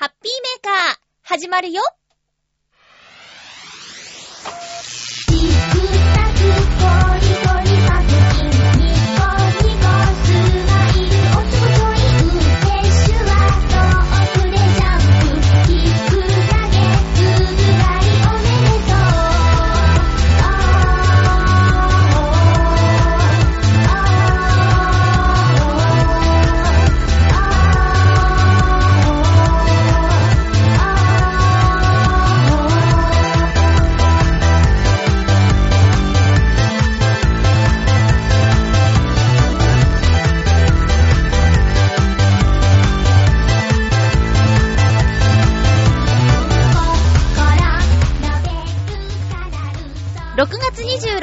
[0.00, 0.32] ハッピー
[0.64, 1.82] メーカー、始まるよ。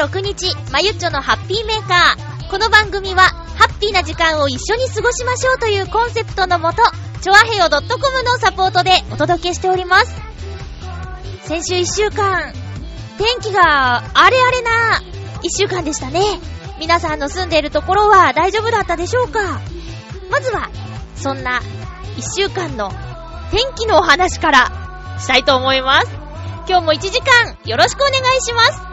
[0.08, 2.50] 26日、まゆっちょのハッピーメーカー。
[2.50, 6.82] この番組は、ハッピーな時間を一緒に過ごしましょうというコンセプトのもと、
[7.22, 10.16] ちょわへよ .com のサポートでお届けしております。
[11.44, 12.54] 先週1週間、
[13.18, 15.02] 天気が荒れ荒れな
[15.44, 16.22] 1週間でしたね。
[16.80, 19.60] 皆さんの住んでいるところは大丈夫だったでしょうか？
[20.30, 20.70] まずは、
[21.16, 21.62] そんな
[22.16, 22.92] 1週間の
[23.52, 26.08] 天気のお話からしたいと思います。
[26.70, 28.87] 今日も1時間よろしくお願いします。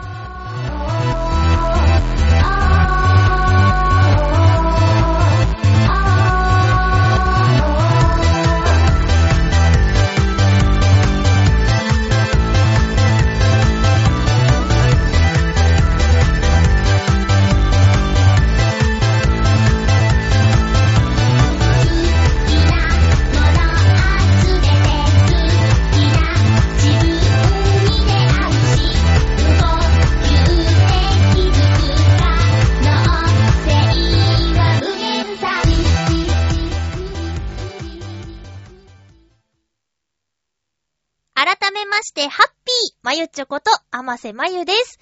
[42.15, 44.99] して、ハッピーまゆちょこと、あませまゆです。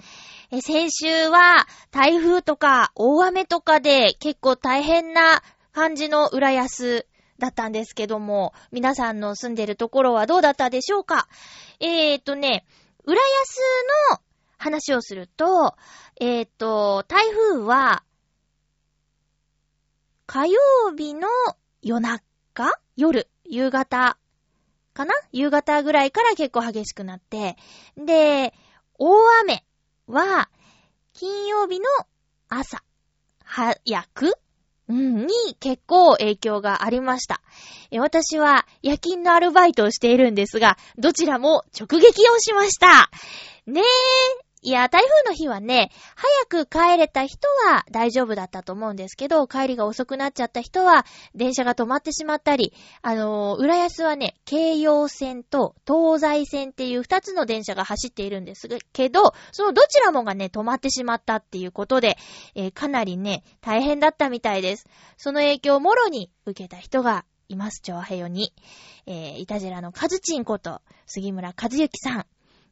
[0.50, 7.06] え、先週は、台風とか、大雨とかで、結構大変な感じの浦安
[7.38, 11.28] だったんですけども、皆さんの住んでるところはどうだったでしょうか？
[11.78, 12.66] えーとね、
[13.04, 13.60] 浦安
[14.10, 14.18] の
[14.58, 15.76] 話をすると、
[16.20, 18.02] えーと、台風は、
[20.26, 20.58] 火曜
[20.96, 21.28] 日の
[21.80, 22.20] 夜中？
[22.96, 24.18] 夜夕方
[24.94, 25.12] かな？
[25.32, 27.56] 夕方ぐらいから結構激しくなって、
[27.96, 28.54] で、
[28.98, 29.64] 大雨
[30.06, 30.48] は、
[31.12, 31.86] 金曜日の
[32.48, 32.82] 朝、
[33.44, 33.76] 早
[34.14, 34.32] く？
[34.86, 37.40] うん、に結構影響がありました。
[37.98, 43.10] 私は夜勤のアルバイトをしているんですが、どちらも直撃をしました。
[43.66, 44.43] ねえ。
[44.66, 45.90] いや、台風の日はね、
[46.48, 51.04] 早く帰れた人は大丈夫だったと思うんですけど、帰りが遅くなっちゃった人は、
[51.34, 62.16] 電車が止まってしまったり、あのー、浦安はね、京葉線と東西線っていう二つの電車が走っているんですけど、そのどちらもがね、止まってしまったっていうことで、
[62.54, 64.86] えーかなりね、大変だったみたいです。
[65.18, 68.54] その影響をもろに受けた人がいます、長平よに。
[69.04, 72.26] えー、いたじらのカズチンこと、杉村和幸さん。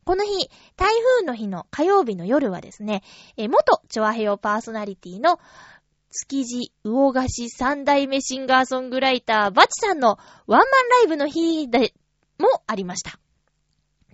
[0.05, 3.03] この日、台風の日の火曜日の夜はですね、
[3.37, 5.39] えー元チョアヘヨパーソナリティの
[6.11, 10.67] 築地魚菓子三代目シンガーソングライターバチさんのワンマン
[11.01, 11.95] ライブの日で
[12.39, 13.19] もありました。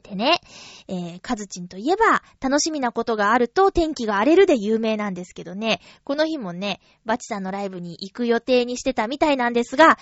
[0.09, 0.41] でね、
[0.87, 9.99] えー、カズチンといえば、楽しみなことがあると天気が荒れるで有名なんですけどね、この日もね、バチさんのライブに行く予定にしてたみたいなんですが、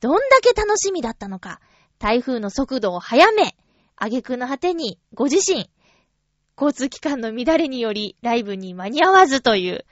[0.00, 1.60] どんだけ楽しみだったのか、
[1.98, 3.56] 台風の速度を速め、
[3.96, 5.70] 挙句の果てにご自身、
[6.56, 9.84] 交通機関の乱れによりライブに間に合わずという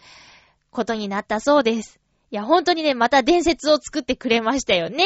[0.70, 2.00] ことになったそうです。
[2.30, 5.04] いや、本当にね、また伝説を作ってくれましたよね。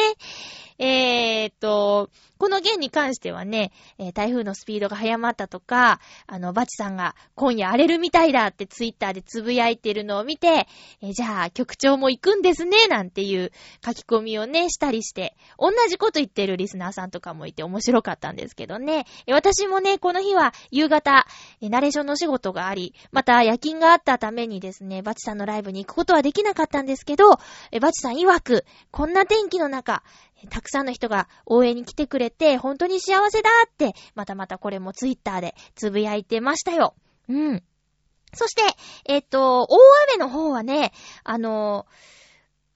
[0.78, 10.68] えーっと、この件に関してはね、えー台風のスピードが速まったとか、あの、バチさんが今夜荒れるみたいだってツイッターでつぶやいてるのを見て、
[11.02, 13.50] えーじゃあ局長も行くんですね、なんていう
[13.84, 19.06] 書き込みをね、したりして、同じこと言ってるリスナーさんとかもいて面白かったんですけどね。
[19.26, 21.26] えー私もね、この日は夕方、
[21.60, 27.24] えーナレーションの仕事があり、また夜勤があったためにですね、バチさんのライブに行くことはできなかったんですけど、
[27.72, 30.02] えーバチさん曰く、こんな天気の中、
[30.50, 36.94] たくさんの人が応援に来てくれて、本当に幸せだって、またまたこれもツイッターでつぶやいてましたよ。
[37.28, 37.62] うん。
[38.34, 38.62] そして、
[39.06, 39.78] えっと、大
[40.14, 40.92] 雨の方はね、
[41.24, 41.86] あの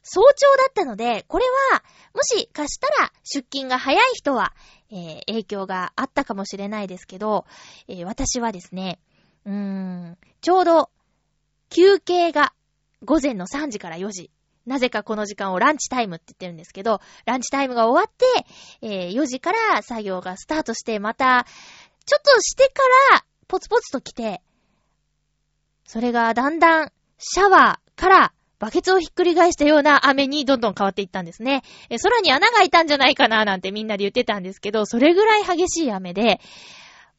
[0.02, 1.82] 早朝だったので、これは、
[2.14, 4.52] もしかしたら出勤が早い人は、
[4.90, 7.46] えー影響があったかもしれないですけど、
[7.88, 8.98] え私はですね、
[9.46, 10.90] うーん、ちょうど、
[11.70, 12.52] 休憩が
[13.04, 14.30] 午前の3時から4時
[14.66, 18.26] なぜかこの時間をランチタイムって言ってるんですけど、ランチタイムが終わって、
[18.80, 21.46] えー、4時から作業がスタートして、また、
[22.04, 22.82] ちょっとしてか
[23.12, 24.42] ら、ポツポツと来て、
[25.84, 31.62] それがだんだん、シャワーからバケツをひっくり返したような雨にどんどん変わっていったんですね。
[31.90, 36.40] え空に穴が開いたんじゃないかななんてみんなで言ってたんですけど、それぐらい激しい雨で、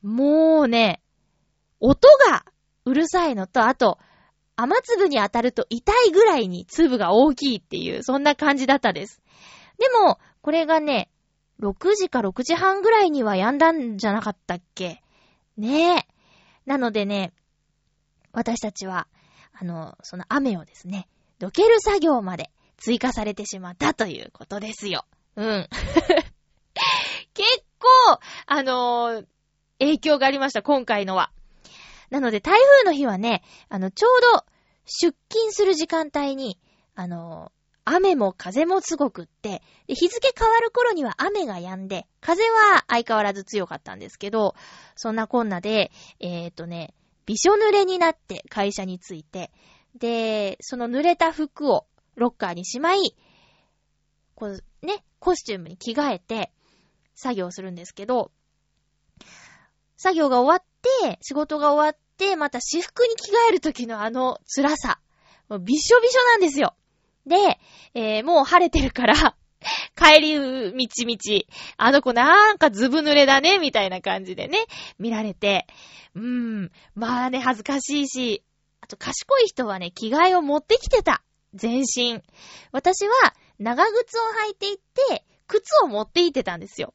[0.01, 1.01] もうね、
[1.81, 2.45] 音が
[2.85, 3.99] うるさいのと、あと、
[4.55, 9.21] 雨粒に当たると痛いぐらいに粒が大きいっていう、そんな感じだったです。
[9.79, 11.09] でも、これがね、
[11.59, 15.01] 6時か6時半ぐらいには止んだんじゃなかったっけ？
[15.57, 16.07] ねえ。
[16.65, 17.33] なのでね、
[18.31, 19.07] 私たちは、
[19.53, 21.07] あの、その雨をですね、
[21.39, 25.05] どける作業まで追加されてしまったということですよ。
[25.35, 25.69] うん。
[27.33, 27.87] 結構、
[28.45, 29.25] あのー、
[29.79, 31.31] 影響がありました、今回のは。
[32.13, 34.45] なので、台風の日はね、あの、ちょうど
[34.85, 36.59] 出勤する時間帯に、
[36.93, 37.51] あの、
[37.85, 44.53] 雨も風もすごくって、日付変わる頃には雨が止んで、風は相変わらず強かったんですけど、
[44.95, 46.93] そんなこんなで、えっ、とね、
[47.25, 49.51] びしょ濡れになって会社に着いて、
[49.95, 53.15] で、その濡れた服をロッカーにしまい、
[54.35, 56.51] こうね、コスチュームに着替えて
[57.15, 58.29] 作業するんですけど、
[59.97, 60.65] 作業が終わっ
[61.01, 62.02] て、仕事が終わっ、
[62.37, 64.99] また私服に着替える時のあの辛さ。
[65.49, 66.75] もうびしょびしょなんですよ。
[67.25, 67.59] で、
[67.93, 69.35] えー、もう晴れてるから
[69.95, 74.65] 帰りみちみち、あの子なんかずぶ濡れだね、みたいな感じでね、
[74.99, 75.67] 見られて、
[76.15, 78.43] うーん、まあね、恥ずかしいし、
[78.81, 81.23] あと賢い人はね、着替えを持ってきてた。
[81.53, 82.21] 全身。
[82.71, 83.13] 私は
[83.59, 86.93] 長靴を履いていって、靴を持っていってたんですよ。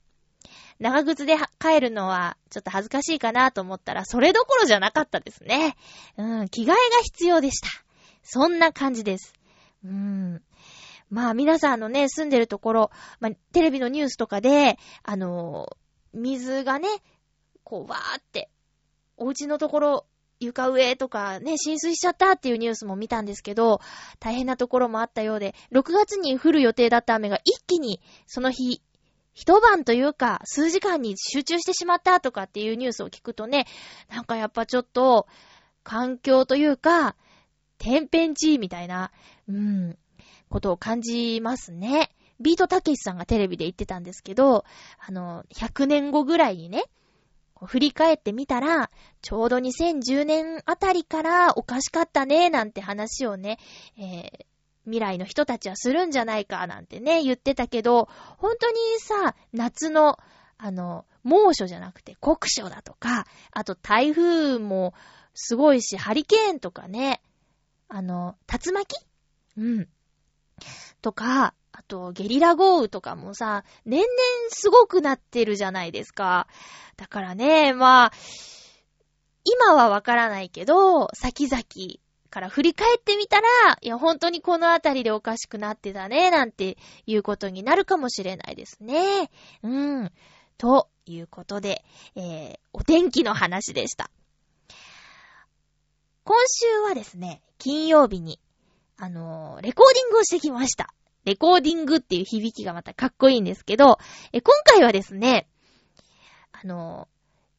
[0.78, 5.76] 長靴で帰るのはちょっと恥ずかしいかなと思ったら、それどころじゃなかったですね。
[6.16, 7.68] うん、着替えが必要でした。
[8.22, 9.34] そんな感じです。
[9.84, 10.42] うーん。
[11.10, 12.90] まあ皆さんのね、住んでるところ、
[13.20, 16.88] まあテレビのニュースとかで、あのー、水がね、
[17.64, 18.50] こうわーって、
[19.16, 20.06] お家のところ
[20.40, 23.80] 床上とかね、浸水しちゃったっていうニュースも見たんですけど、
[24.20, 28.82] 大変なところもあったようで、6月に降る予定だった雨が一気にその日、
[29.38, 33.68] 一晩というか、数時間に集中してしまったとかっていうニュースを聞くとね、
[34.08, 35.28] なんかやっぱちょっと、
[35.84, 37.14] 環境というか、
[37.78, 39.12] 天変地異みたいな、
[39.48, 39.96] うん、
[40.50, 42.10] ことを感じますね。
[42.40, 44.64] ビートたけしさんがテレビで言ってたんですけど、
[44.98, 46.82] あの、100年後ぐらいにね、
[47.64, 48.90] 振り返ってみたら、
[49.22, 53.60] ちょうど2010年あたりからおかしかったね、なんて話をね、
[53.96, 54.46] えー、
[54.88, 58.08] 未来の人たちはするんじゃないか、なんてね、言ってたけど、
[58.38, 60.18] 本当にさ、夏の、
[60.56, 64.94] あの、猛暑じゃなくて酷暑だとか、あと台風も
[65.34, 67.22] すごいし、ハリケーンとかね、
[67.88, 68.96] あの、竜巻？
[69.56, 69.88] うん。
[71.00, 74.08] とか、あと、ゲリラ豪雨とかもさ、年々
[74.48, 76.48] すごくなってるじゃないですか。
[76.96, 78.12] だからね、まあ、
[79.44, 81.62] 今はわからないけど、先々
[82.30, 83.46] から振り返ってみたら、
[83.80, 86.76] いや、本当にこのあたりでおかしくなってたね、なんて
[87.06, 89.30] いうことになるかもしれないですね。
[89.62, 90.12] うん。
[90.58, 91.84] ということで、
[92.16, 94.10] えー、お天気の話でした。
[96.24, 98.38] 今週はですね、金曜日に、
[98.98, 100.92] あのー、レコーディングをしてきました。
[101.24, 103.98] レコーディングっていう響きがまたかっこいいんですけど、
[104.32, 105.48] え今回はですね、
[106.52, 107.08] あの、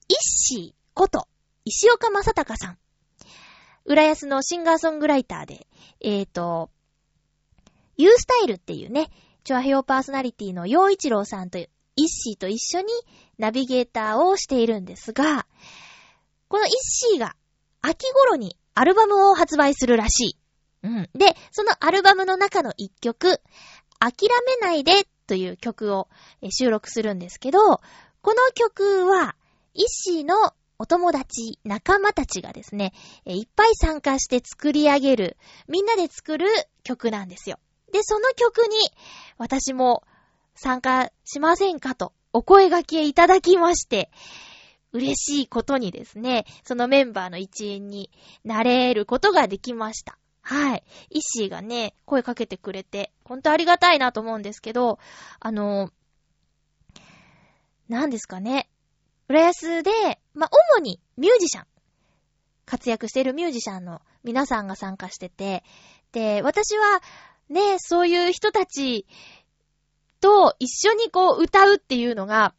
[0.08, 1.28] イッシーこと、
[1.66, 2.78] 石岡正隆さん。
[3.86, 5.68] 浦安のシンガーソングライターで、
[6.02, 6.70] えっ、ー、と、
[7.98, 9.10] ユースタイルっていうね、
[9.44, 12.88] チョアヘオパーソナリティの洋一郎さんというイッシーと一緒に
[13.38, 15.46] ナビゲーターをしているんですが、
[16.48, 17.36] このイッシーが
[17.82, 20.38] 秋頃にアルバムを発売するらしい。
[20.84, 21.10] うん。
[21.14, 23.42] で、そのアルバムの中の一曲、
[24.00, 26.08] 諦めないでという曲を
[26.50, 27.60] 収録するんですけど、
[28.22, 29.36] この曲は、
[29.74, 32.94] イッシーのお友達、仲間たちがですね、
[33.26, 36.48] いっぱい参加して作り上げる、みんなで作る
[36.84, 37.60] 曲なんですよ。
[37.92, 38.78] で、その曲に、
[39.38, 40.04] 私も
[40.56, 44.10] 参加しませんかと、お声掛けいただきまして、
[44.94, 48.10] 嬉しいことにですね、そのメンバーの一員に
[48.46, 50.18] なれることができました。
[50.42, 50.84] はい。
[51.10, 54.98] イッシーがね、声かけてくれて、ほんとありがたいなと思うんですけど、
[55.42, 55.92] あの、
[57.90, 58.70] 何ですかね。
[59.28, 59.92] 浦安で、
[60.40, 61.66] まあ、主にミュージシャン、
[62.66, 65.66] 活躍しているミュージシャンの皆さんが参加してて、
[66.14, 67.02] で、私は、
[67.50, 69.06] ね、そういう人たち
[70.22, 72.54] と一緒にこう歌うっていうのが、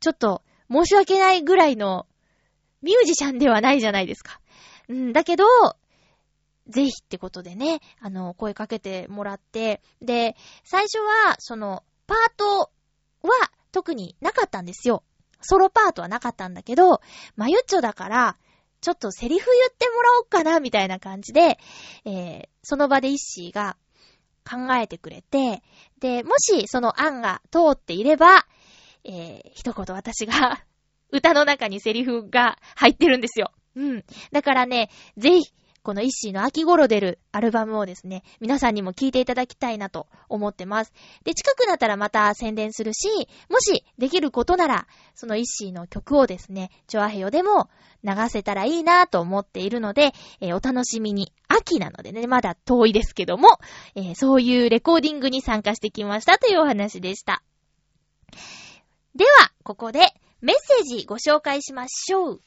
[0.00, 2.06] ちょっと申し訳ないぐらいの
[2.82, 4.38] ミュージシャンではないじゃないですか。
[4.88, 5.44] うん、だけど、
[6.68, 12.70] ぜひってことでね、あの、声かけてもらって、で、最初は、その、パートは
[13.72, 15.02] 特になかったんですよ。
[15.40, 17.00] ソロパートはなかったんだけど、
[17.36, 18.36] まゆっちょだから、
[18.80, 21.58] ちょっとセリフ言ってもらおうかな、みたいな感じで、
[22.04, 23.76] えー、その場でイッシーが
[24.48, 25.62] 考えてくれて、
[26.00, 28.46] で、もしその案が通っていれば、
[29.04, 30.64] えー、一言私が
[31.10, 33.52] 歌の中にセリフが入ってるんですよ。
[33.74, 34.04] うん。
[34.32, 35.52] だからね、ぜひ、
[35.86, 40.92] このイッシーの秋頃出るアルバムをですね、皆さんにも聴いていただきたいなと思ってます。
[41.22, 43.06] で、近くなったらまた宣伝するし、
[43.48, 47.70] もしできることなら、そのイッシーの曲をですね、チョアヘヨでも
[48.02, 51.32] 流せたらいいなと思っているので、えーお楽しみに。
[51.46, 53.60] 秋なのでね、まだ遠いですけども、
[53.94, 57.44] えーそういうレコーディングに参加してきましたというお話でした。
[59.14, 60.00] では、ここで
[60.40, 62.42] メッセージご紹介しましょう。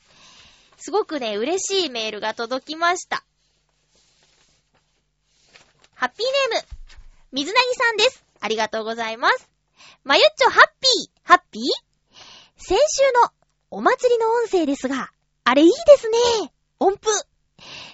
[0.76, 3.26] すごくね、嬉しいメールが届きました。
[6.00, 6.68] ハッピーネーム、
[7.34, 8.24] 水なぎさんです。
[8.40, 9.50] ありがとうございます。
[10.06, 11.64] まゆっちょハッピー、ハッピー？
[12.56, 13.34] 先週の
[13.70, 15.12] お祭りの音声ですが、
[15.44, 16.54] あれいいですね。
[16.80, 17.10] 音符。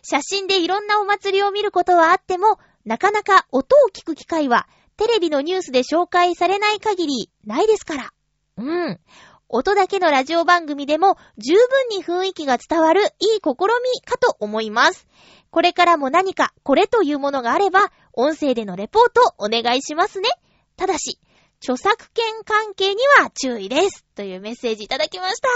[0.04, 8.14] 写真でいろんなお祭りを見ることはあっても、なかなか音を聞く機会は、テレビのニュースで紹介されない限り、ないですから。
[8.58, 9.00] うん。
[9.48, 13.10] 音だけのラジオ番組でも十分に雰囲気が伝わるいい
[13.44, 15.08] 試みかと思います。
[15.52, 20.30] これからも何かこれというものがあれば、音声でのレポートお願いしますね。
[20.76, 21.20] ただし、
[21.62, 24.06] 著作権関係には注意です。
[24.16, 25.48] というメッセージいただきました。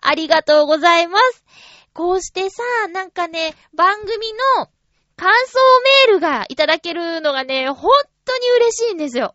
[0.00, 1.44] ありがとうございます。
[1.92, 4.68] こうしてさ、なんかね、番組の
[5.16, 5.58] 感想
[6.06, 7.90] メールがいただけるのがね、本
[8.24, 9.34] 当に嬉しいんですよ。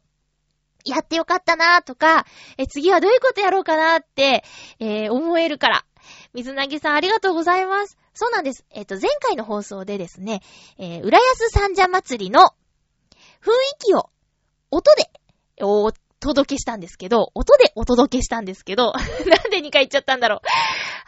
[0.86, 2.26] やってよかったなとか、
[2.58, 4.44] え、次はどういうことやろうかなって、
[4.80, 5.86] えー思えるから。
[6.34, 7.98] 水なぎさんありがとうございます。
[8.14, 8.66] そうなんです。
[8.72, 10.42] えっ、と、前回の放送でですね、
[10.78, 14.10] えー、浦安三社祭りの雰囲気を
[14.72, 15.10] 音で
[15.62, 20.40] お届けしたんですけど、音でお届けしたんですけど、 なんで2回言っちゃったんだろう。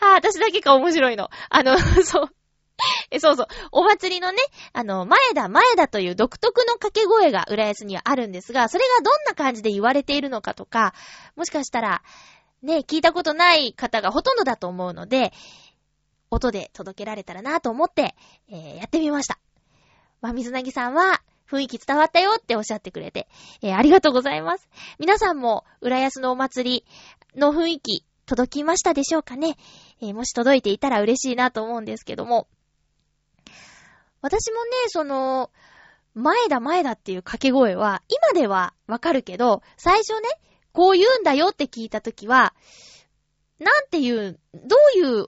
[0.05, 1.29] はあ、私だけか面白いの。
[1.49, 2.29] あの、 そう。
[3.11, 3.47] え、そうそう。
[3.71, 4.37] お祭りのね、
[4.73, 10.93] あの、前だ前だという独特の掛け声が浦安にはあるんですが、それがどんな感じで言われているのかとか、
[11.35, 12.03] もしかしたら、
[12.61, 15.33] ね、聞いたことない方がほとんどだと思うので、
[16.31, 18.15] 音で届けられたらなと思って、
[18.49, 19.39] えーやってみました。
[20.21, 23.27] まあ、水なぎさんは、雰囲気伝わったよっておっしゃってくれて、
[23.61, 24.67] えーありがとうございます。
[24.99, 26.83] 皆さんも、浦安のお祭
[27.33, 29.57] りの雰囲気、届きましたでしょうかね、
[30.01, 32.47] えーもし届いていたら嬉しいなと思うんですけども、
[34.21, 35.51] 私もね、その、
[36.13, 40.29] 前だ前だっていう掛け声は、今ではわかるけど、最初ね、
[40.71, 42.53] こう言うんだよって聞いたときは、
[43.59, 45.27] なんていう、どういう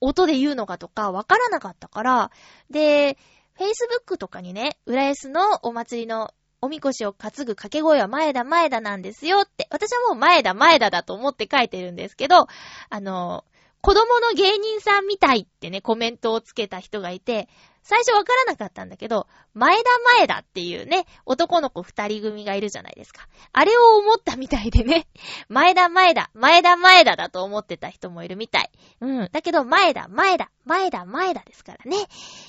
[0.00, 2.30] 音で言うのかとかわからなかったから、
[2.70, 3.18] で、
[3.58, 6.32] Facebook とかにね、浦安のお祭りの
[6.62, 12.46] おみこしを担ぐ掛け声は前だ前だなんですよって、私はもう前だ前だだと思って書いてるんですけど、
[12.88, 13.44] あの、
[13.80, 17.48] 子供の芸人さんみたいってね、コメントをつけた人がいて、
[17.82, 19.82] 最初わからなかったんだけど、前田
[20.18, 23.26] 前田っていうね、男の子二人組がいるじゃないですか。
[23.52, 25.06] あれを思ったみたいでね、
[25.48, 28.70] 前田前田、前田前田だと思ってた人もいるみたい。
[29.00, 29.28] うん。
[29.32, 31.96] だけど、前田前田、前田前田ですからね。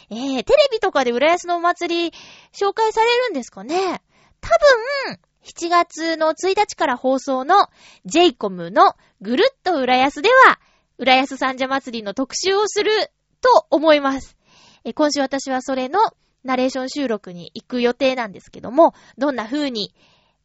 [0.09, 2.17] えー、テレビとかで浦安のお祭り
[2.53, 4.01] 紹介されるんですかね
[4.41, 4.49] 多
[5.07, 7.67] 分、7月の1日から放送の
[8.05, 10.59] j イコムのぐるっと浦安では、
[10.97, 12.91] 浦安三社祭りの特集をする
[13.41, 14.37] と思います。
[14.83, 15.99] え今週私はそれの
[16.43, 19.93] ナレーション収録に行く予定なんですけども、どんな風に、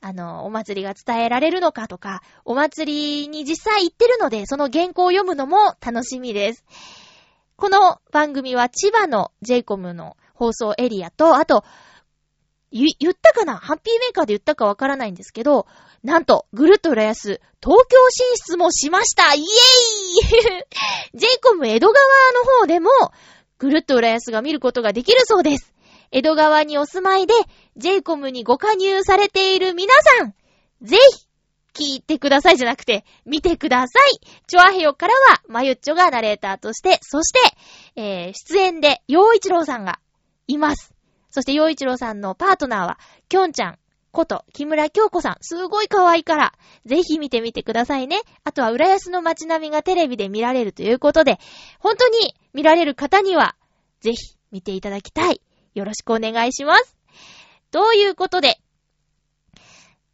[0.03, 6.65] あの、お祭りが伝えられるのかとか、お祭りに実際行ってるので、その原稿を読むのも楽しみです。
[7.57, 11.65] この番組は千葉の j イコムの放送エリアと、あと、
[12.71, 13.57] ゆ言ったかな？
[13.57, 15.67] ハッピーメーカーで言ったかわからないんですけど、
[16.03, 19.45] なんと、ぐるっと浦安、東京進出もしましたイエー
[21.15, 22.91] イ !j イコム江戸川の方でも、
[23.59, 25.73] ぐるっと浦安が見ることができるそうです。
[26.11, 27.35] 江戸川にお住まいで、
[27.77, 30.35] j イコムにご加入されている皆さん、
[30.83, 31.27] ぜひ、
[31.77, 34.21] 聞いてくださいじゃなくて、見てください。
[34.47, 40.01] チョアヘヨからは、まゆっちょがナレーターとして、そして、えー、出演で、陽一郎さんが
[40.47, 40.95] います。
[41.31, 42.99] そして、陽一郎さんのパートナーは、
[43.29, 43.79] きょんちゃん
[44.11, 45.37] こと、木村京子さん。
[45.43, 46.55] すごい可愛いから、
[46.87, 48.21] ぜひ見てみてくださいね。
[48.45, 51.39] あとは、浦安の街並みがテレビで見られるということで、
[51.79, 53.55] 本当に見られる方には、
[54.01, 55.43] ぜひ見ていただきたい。
[55.75, 56.97] よろしくお願いします。
[57.71, 58.63] ということで、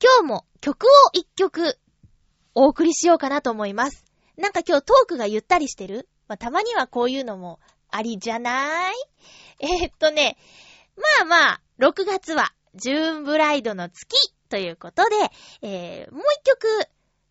[0.03, 1.79] 今日も曲を一曲
[2.57, 4.05] お送りしようかなと思います。
[4.37, 6.09] なんか今日トークがゆったりしてる？
[6.27, 7.61] まあ、たまにはこういうのも
[7.93, 8.95] ありじゃない？
[9.61, 10.37] えー、っとね、
[10.97, 15.11] まあまあ、6月はジューンブライドの月ということで、
[15.63, 16.89] えー、もう一曲、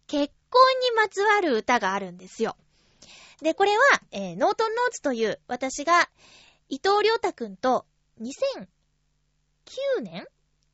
[0.08, 2.56] 結婚にまつわる歌があるんですよ。
[3.42, 6.10] で、これは、えー、ノートンノーツという、私が、
[6.70, 7.86] 伊藤良太くんと
[8.22, 8.68] 2009
[10.04, 10.28] 年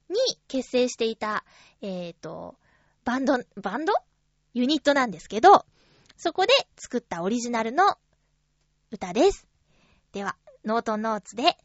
[0.10, 1.46] に結成していた、
[1.82, 2.56] えっ、ー、と、
[3.06, 3.94] バンド、バンド？
[4.54, 5.66] ユニットなんですけど、
[6.18, 7.98] そこで作ったオリジナルの
[8.92, 9.48] 歌です。
[10.12, 11.58] では、ノートンノーツで、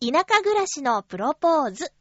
[0.00, 1.92] 田舎暮らしのプロポーズ。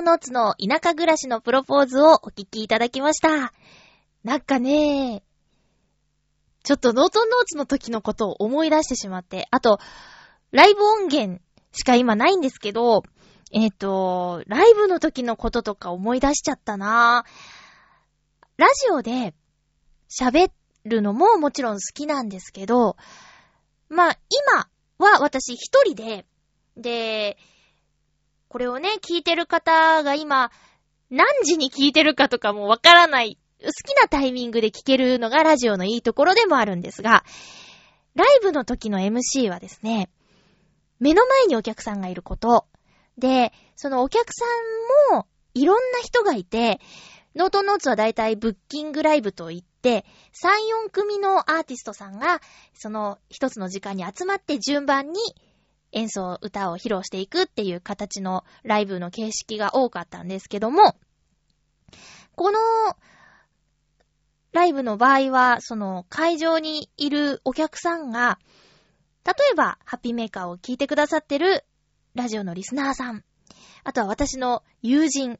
[0.00, 3.52] トノーツの田舎暮らしのプロポーズをお聞きいただきました。
[4.24, 5.22] なんかね、
[6.62, 9.78] ちょっとノートノーツの時のことを思い出してしまって、あと、
[10.52, 13.02] ライブ音源しか今ないんですけど、
[13.52, 17.26] えっ、と、ライブの時のこととか思い出しちゃったな
[18.56, 19.34] ラジオで
[20.08, 20.50] 喋
[20.86, 22.96] るのももちろん好きなんですけど、
[23.90, 24.66] まあ、今
[24.98, 26.24] は私一人で、
[26.78, 27.36] で、
[28.50, 30.50] これをね、聞いてる方が今、
[31.08, 37.24] 何時に聞いてるかとかもわからない、好きなタイミングで聞けるのがラジオのいいところでもあるんですが、
[38.16, 40.10] ライブの時の MC はですね、
[40.98, 42.66] 目の前にお客さんがいること、
[43.16, 44.44] で、そのお客さ
[45.12, 46.80] んもいろんな人がいて、
[47.36, 50.04] ノートノーツはだいたいブッキングライブといって、
[50.42, 52.40] 3、4組のアーティストさんが、
[52.74, 55.20] その一つの時間に集まって順番に
[55.92, 60.96] 演奏、歌を披露していくっていう形のライブの形式が多かったんですけども、
[62.36, 62.58] この
[64.52, 68.38] ライブの場合は、その会場にいるお客さんが、
[69.24, 71.64] 例えば、ハッピーメーカーを聞いてくださってる
[72.14, 73.24] ラジオのリスナーさん、
[73.84, 75.38] あとは私の友人、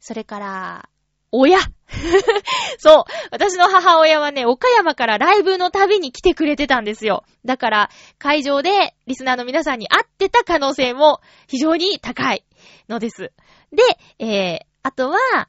[0.00, 0.88] それから、
[1.30, 1.58] 親
[2.78, 7.24] そう私の母親はね、岡山からライブの旅に来てくれてたんですよ。
[7.44, 12.44] だから、会場でリスナーの皆さんに会ってた可能性も非常に高い
[12.88, 13.32] のです。
[13.72, 13.82] で、
[14.18, 15.48] えー、あとは、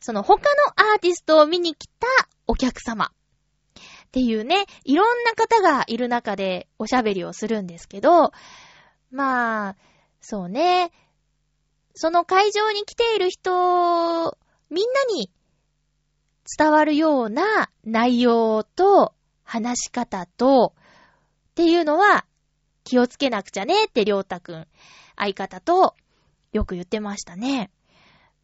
[0.00, 0.42] その他
[0.76, 2.06] のアーティストを見に来た
[2.46, 3.06] お客様。
[3.06, 8.32] っていうね、いろんな方がいる中でおしゃべりをするんですけど、
[9.10, 9.76] まあ、
[10.20, 10.90] そうね。
[11.94, 14.36] その会場に来ている人、
[14.70, 15.30] みんなに
[16.58, 22.24] 伝わるような内容と話し方とっていうのは
[22.84, 24.66] 気をつけなくちゃねってりょうたくん、
[25.16, 25.94] 相方と
[26.52, 27.70] よく言ってましたね。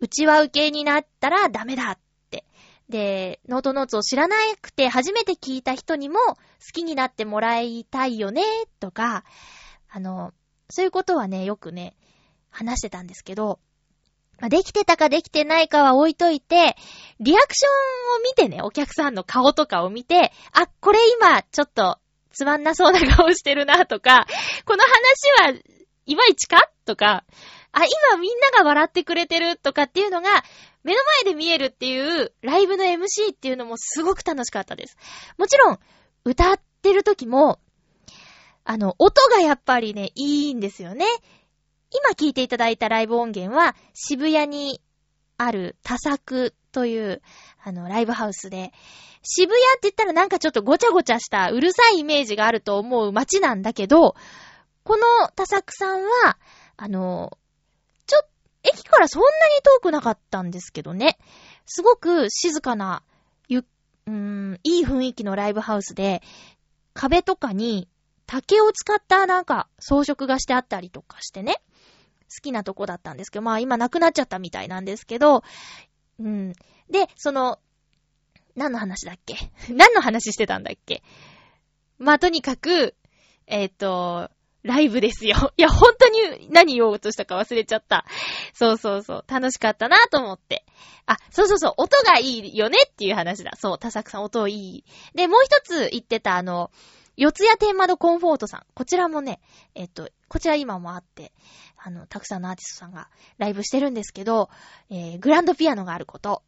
[0.01, 1.99] うちは受けになったらダメだっ
[2.31, 2.45] て。
[2.89, 6.37] で、ノートノーツを知らなくて初めて聞いた人にも好
[6.73, 8.43] きになってもらいたいよね
[8.81, 9.25] とか、
[9.89, 10.33] あの、
[10.71, 11.95] そういうことはね、よくね、
[12.51, 13.61] 話してたんですけど、
[14.49, 16.77] できてたかできてないかは置いといて、
[17.21, 21.99] リアクションを見てね、お客さんの顔とかを見て、あ、これ今、ちょっと、
[22.33, 24.27] つまんなそうな顔してるなとか、
[24.65, 25.63] この話は
[26.07, 27.25] いまいちかとか、
[27.73, 30.45] あ、今みんなが笑ってくれてるとかっていうのが、
[30.85, 34.97] 目の前で見えるっていう、ライブの MC っていうのもすごく楽しかったです。
[35.39, 35.79] もちろん、
[36.25, 37.61] 歌ってる時も、
[38.65, 41.07] あの、音がやっぱりね、いいんですよね。
[41.93, 44.81] 今聞いていただいたライブ音源は、渋谷に
[45.37, 47.23] ある多作という、
[47.63, 48.73] あの、ライブハウスで、
[49.23, 54.17] 渋谷って言ったらなんかちょっとごちゃごちゃしたうるさいイメージがあると思う街なんだけど、
[54.85, 56.39] この多作さんは、
[56.77, 57.37] あの、
[58.07, 58.27] ちょっ、
[58.65, 61.19] 駅からそんなに遠くなかったんですけどね。
[61.67, 63.03] すごく静かな、
[63.49, 66.23] ゆ、うーん、いい雰囲気のライブハウスで、
[66.95, 67.89] 壁とかに
[68.27, 71.61] 竹を使ったなんか装飾がしてあったりとかしてね。
[72.35, 75.43] 好きなとこだったんですけど、まあ今なくなっちゃったみたいなんですけど、
[76.19, 76.53] うん。
[76.91, 77.59] で、その、
[78.55, 79.37] 何の話だっけ？
[79.73, 81.03] 何の話してたんだっけ？
[81.99, 82.95] まあとにかく、
[83.47, 84.31] えっ、と、
[84.63, 85.53] ライブですよ。
[85.57, 88.05] いや、本当に何言おうとしたか忘れちゃった。
[88.55, 89.25] そうそうそう。
[89.27, 90.65] 楽しかったなと思って。
[91.07, 91.75] あ、そうそうそう。
[91.79, 93.53] 音がいいよねっていう話だ。
[93.59, 94.85] そう、田作さん音いい。
[95.15, 96.71] で、もう一つ言ってたあの、
[97.17, 98.67] 四谷天窓コンフォートさん。
[98.75, 99.41] こちらもね、
[99.75, 101.33] えっと、こちら今もあって、
[101.85, 104.51] あの、たくさんのアーティストさんがライブしてるんですけど、
[104.89, 106.43] えー、グランドピアノがあること。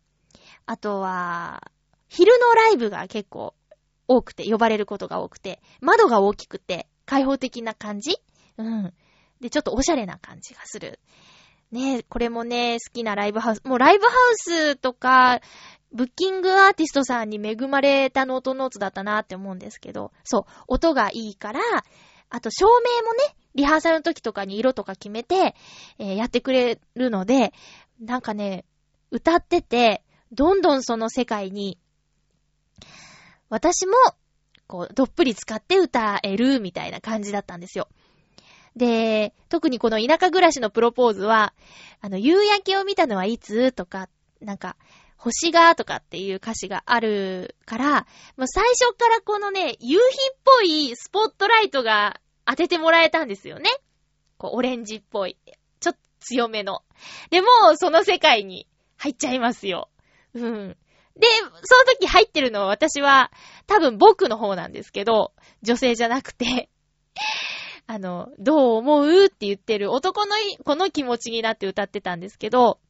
[0.67, 1.71] あとは、
[2.09, 3.55] 昼のライブが結構
[4.07, 8.19] 多くて、呼ばれることが多くて、窓が大きくて、開放的な感じ？
[8.59, 8.95] うん。
[9.41, 11.01] で、ちょっとおしゃれな感じがする。
[11.73, 13.63] ねこれもね、好きなライブハウス。
[13.65, 15.41] もうライブハウスとか、
[15.93, 21.61] ブッキングアーティストさんに恵まれたノートノーツだったなって思うんですけど、そう、音がいいから、
[22.31, 25.55] あと照明もね、リハーサルの時とかに色とか決めて、
[25.99, 27.53] えーやってくれるので、
[28.01, 28.65] なんかね、
[29.11, 31.79] 歌ってて、どんどんその世界に、
[33.49, 33.95] 私も、
[34.67, 37.89] こう、どっぷり使って歌えるみたいな感じだったんですよ。
[38.75, 41.55] で、特にこの田舎暮らしのプロポーズは、
[42.01, 43.71] あの、夕焼けを見たのはいつ？
[43.71, 44.09] とか、
[44.41, 44.77] なんか、
[45.17, 45.77] 星が？
[45.77, 53.71] とかっていう歌詞があるから、もう最初からこのね、夕日っぽいスポットライトが当ててもらえたんですよね。
[54.39, 55.39] こう、オレンジっぽい。
[55.81, 56.83] ちょっと強めの。
[57.31, 59.89] でも、その世界に入っちゃいますよ。
[60.35, 60.77] うん。
[61.17, 61.27] で、
[61.63, 63.31] その時入ってるのは私は
[63.67, 66.69] 多分僕の方なんですけど、女性じゃなくて、
[67.87, 72.81] あの、どう思うって言ってる男の子の気持ちになって歌ってたんですけど、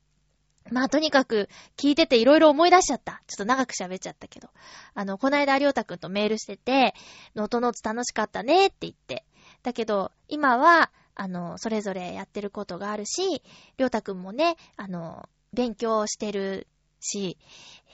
[0.71, 3.23] まあとにかく聞いてていろいろ思い出しちゃった。
[3.27, 4.49] ちょっと長く喋っちゃったけど。
[4.95, 6.95] あの、こないだりょうたくんとメールしてて、
[7.35, 9.27] ノートノーツ楽しかったねって言って。
[9.65, 13.43] だけど、今は、あの、それぞれやってることがあるし、
[13.79, 16.69] りょうたくんもね、あの、勉強してる
[17.01, 17.39] し、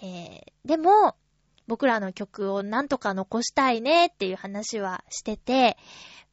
[0.02, 1.14] えー、でも、
[1.68, 5.76] 僕らの曲をなんとか残したいねっていう話はしてて、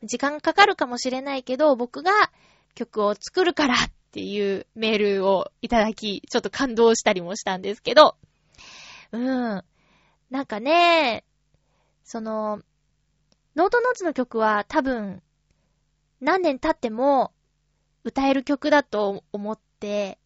[0.04, 2.12] 時間かかるかもしれないけど、僕が
[2.74, 3.78] 曲を作るからっ
[4.12, 8.16] ていうメールをいただき、ちょっと感動したりもしたんですけど、
[9.12, 9.64] うん。
[10.32, 11.24] なんかね、
[12.04, 12.62] その、
[13.56, 15.22] ノートノーツの曲は多分、
[16.20, 17.32] 何年経っても
[18.04, 20.18] 歌える曲だと思って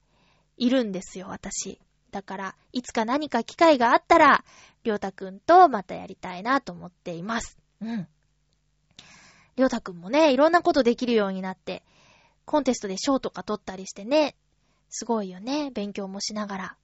[0.57, 1.79] いるんですよ、私。
[2.11, 4.43] だから、いつか何か機会があったら、
[4.83, 7.57] りょうたくんとまたやりたいなと思っています。
[7.81, 8.07] うん。
[9.55, 11.83] りょうたくんもね、いろんなことできるようになって、
[12.45, 14.35] コンテストで賞とか取ったりしてね、
[14.89, 16.77] すごいよね、勉強もしながら。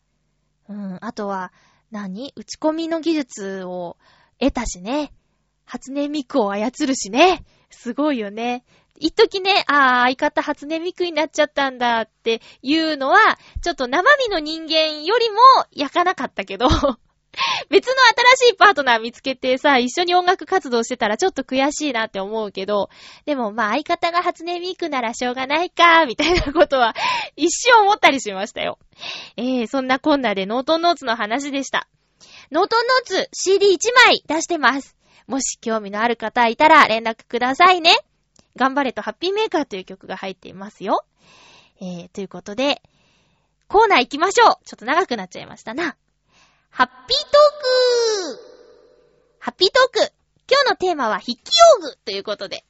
[0.70, 1.52] うん、あとは、
[1.92, 2.34] 何？
[2.36, 3.98] 打ち込みの技術を
[4.40, 5.14] 得たしね。
[5.66, 7.46] 初音ミクを操るしね。
[7.70, 8.64] すごいよね。
[9.00, 15.38] 一時ね、ああ、相方初音ミクになっちゃったんだっていうのは、ちょっと生身の人間よりも
[15.72, 16.68] 焼かなかったけど、
[17.70, 17.94] 別の
[18.38, 22.90] 新しいパートナー見つけてさ、一緒に音楽活動してたらちょっと悔しいなって思うけど、
[23.26, 26.96] でもまあ相方が初音ミクならしょうがないか、みたいなことは
[27.36, 28.80] 一瞬思ったりしましたよ。
[29.36, 31.88] えー、そんなこんなでノートンノーツの話でした。
[32.52, 34.96] ノートンノーツ CD1 枚出してます。
[35.28, 37.92] もし興味のある方いたら連絡くださいね。
[38.58, 41.06] 頑張れとハッピーメーカーという曲が入っていますよ。
[41.80, 42.82] えー、ということで、
[43.68, 44.66] コーナー行きましょう。
[44.66, 45.96] ちょっと長くなっちゃいましたな。
[46.70, 48.58] ハッピートーク
[49.40, 50.14] ハッピートーク
[50.50, 51.42] 今日のテーマは筆記
[51.82, 52.66] 用具ということで。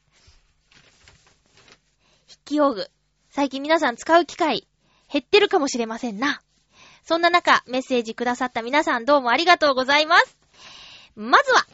[2.28, 2.90] 筆記用具。
[3.30, 4.68] 最近皆さん使う機会
[5.12, 6.42] 減ってるかもしれませんな。
[7.04, 10.38] そんな中、メッセージくださった皆さんどうもありがとうございます。
[11.16, 11.66] まずは、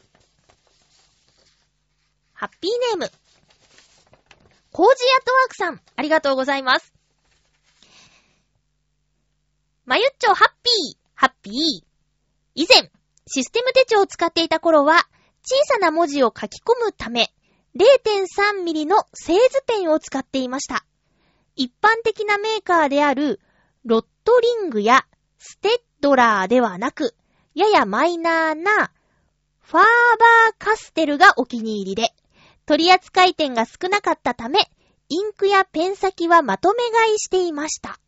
[2.34, 3.12] ハッピーネーム、
[4.74, 6.92] コージーアットワークさん、ありがとうございます。
[9.86, 11.54] まゆっちょハッピー、ハッピー。
[12.56, 12.90] 以前、
[13.28, 15.08] システム手帳を使っていた頃は、
[15.44, 17.32] 小さな文字を書き込むため、
[17.76, 20.84] 0.3ミリの製図ペンを使っていました。
[21.56, 23.40] 一般的なメーカーである、
[23.86, 25.06] ロットリングや
[25.38, 27.14] ステッドラーではなく、
[27.54, 28.92] ややマイナーな、
[29.62, 32.12] ファーバーカステルがお気に入りで、
[32.66, 34.60] 取扱店が少なかったため、
[35.10, 38.00] インクやペン先はまとめ買いしていました。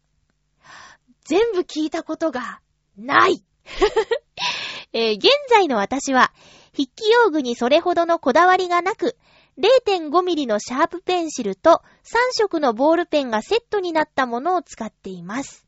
[1.25, 2.61] 全部聞いたことが
[2.97, 3.43] ない。
[4.93, 6.31] えー現在の私は、
[6.71, 9.17] 筆記用具にそれほどのこだわりがなく、
[9.57, 15.65] 0.5ミリのシャープペンシルと3色のボールペンがセットになったものを使っています。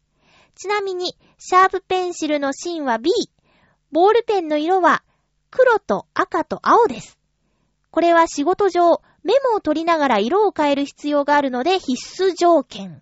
[0.56, 3.12] ちなみに、シャープペンシルの芯は B、
[3.91, 5.04] ボールペンの色は
[5.50, 7.17] 黒と赤と青です。
[7.98, 13.02] これは仕事上、メモを取りながら色を変える必要があるので必須条件。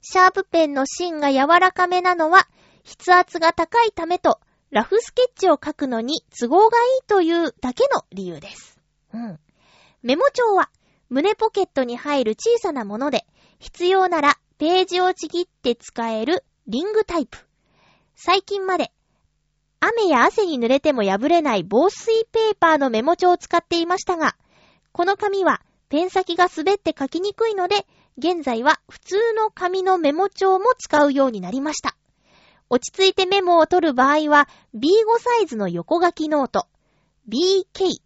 [0.00, 2.48] シャープペンの芯が柔らかめなのは、
[2.82, 8.80] 筆圧が高いためと、ラフスケッチを書くのに都合がいいというだけの理由です。
[9.12, 9.38] うん。
[10.00, 10.70] メモ帳は、
[11.10, 13.26] 胸ポケットに入る小さなもので、
[13.58, 17.36] 必要ならページをちぎって使えるリングタイプ。
[18.14, 18.92] 最近まで、
[19.80, 24.36] 雨や汗に濡れても破れない防水ペーパーのメモ帳を使っていましたが、
[24.92, 27.86] この紙はペン先が滑って書きにくいので、
[28.18, 31.96] 現在は普通の紙のメモ帳も使うようになりました。
[32.70, 34.88] 落ち着いてメモを取る場合は B5
[35.18, 36.66] サイズの横書きノート
[37.28, 38.02] BK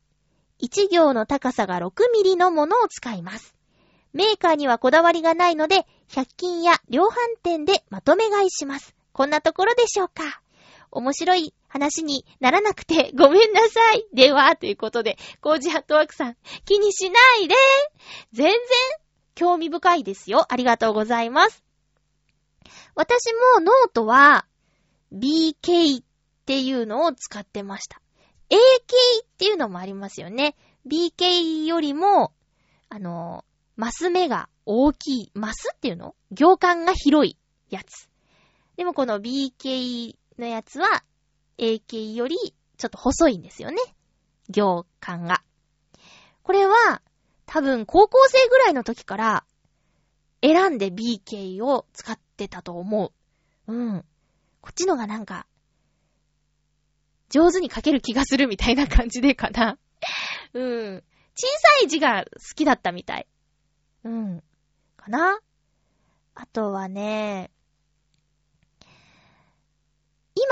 [0.62, 3.54] 1行の高さが6ミリのものを使います。
[4.12, 8.94] メーカーにはこだわりがないので、100均や量販店でまとめ買いします。
[9.12, 10.41] こんなところでしょうか
[10.92, 14.06] 面白い話にならなくて ごめんなさい。
[14.12, 17.54] では、ということで、コージーアットワークさん、気にしないで
[18.32, 18.58] 全然、
[19.34, 20.46] 興味深いですよ。
[20.48, 21.64] ありがとうございます。
[22.94, 24.46] 私もノートは、
[25.12, 26.04] BK っ
[26.44, 28.00] ていうのを使ってました。
[28.50, 28.56] AK
[29.24, 30.56] っていうのもありますよね。
[30.86, 32.32] B罫 よりも、
[32.90, 33.44] あの、
[33.76, 35.30] マス目が大きい。
[35.32, 36.14] マスっていうの？
[36.30, 37.38] 行間が広い
[37.70, 38.10] やつ。
[38.76, 41.04] でもこの BK のやつは
[41.58, 42.36] AK より
[42.76, 43.76] ちょっと細いんですよね。
[44.48, 45.42] 行間が。
[46.42, 47.00] これは
[47.46, 49.44] 多分高校生ぐらいの時から
[50.42, 53.12] 選んで BK を使ってたと思
[53.66, 53.72] う。
[53.72, 54.04] うん。
[54.60, 55.46] こっちのがなんか
[57.30, 59.78] 上手に書ける気がするみたいな感じでかな。
[60.54, 61.04] うん。
[61.34, 63.28] 小さい字が好きだったみたい。
[64.04, 64.42] うん。
[64.96, 65.38] かな
[66.34, 67.52] あとはね、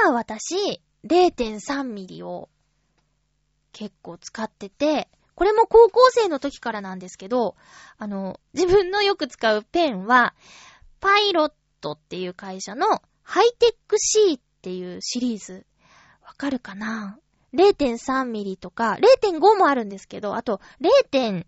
[0.02, 2.48] 今私、0.3ミリを
[3.72, 7.54] 結構使ってて、これも高校生の時からなんですけど、
[7.98, 10.34] あの、自分のよく使うペンは、
[11.00, 15.66] パイロットっていう会社のハイテック C っていうシリーズ。
[16.24, 17.18] わかるかな
[17.52, 21.44] ?0.3 ミリとか、0.5もあるんですけど、あと0.25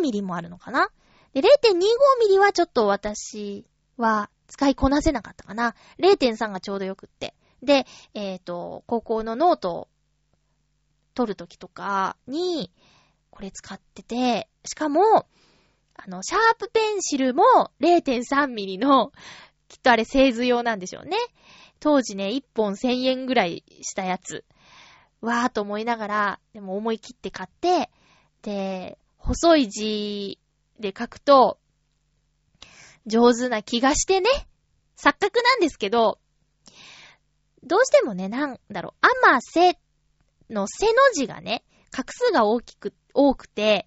[0.00, 0.88] ミリもあるのかな？
[1.34, 1.74] で、0.25
[2.20, 3.66] ミリはちょっと私
[3.98, 5.74] は使いこなせなかったかな。
[5.98, 7.34] 0.3がちょうどよくって。
[7.62, 9.88] で、えっ、と、高校のノートを
[11.14, 12.70] 取るときとかに、
[13.30, 15.26] これ使ってて、しかも、
[15.96, 17.42] あの、シャープペンシルも
[17.80, 19.12] 0.3ミリの、
[19.68, 21.16] きっとあれ製図用なんでしょうね。
[21.80, 24.44] 当時ね、1本1000円ぐらいしたやつ。
[25.20, 27.90] わーと思いながら、でも思い切って買って、
[28.42, 30.38] で、細い字
[30.78, 31.58] で書くと、
[33.06, 34.28] 上手な気がしてね。
[34.96, 36.18] 錯覚なんですけど、
[37.62, 39.78] どうしてもね、なんだろう、あませ
[40.50, 43.86] の背の字がね、画数が大きく、多くて、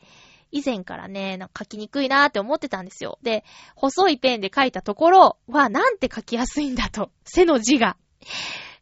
[0.51, 3.19] 以前からね、なんか書きにくいなーって思ってたんですよ。
[3.21, 3.43] で、
[3.75, 7.11] 細いペンで書いたところは、なんて書きやすいんだと。
[7.25, 7.97] 背の字が。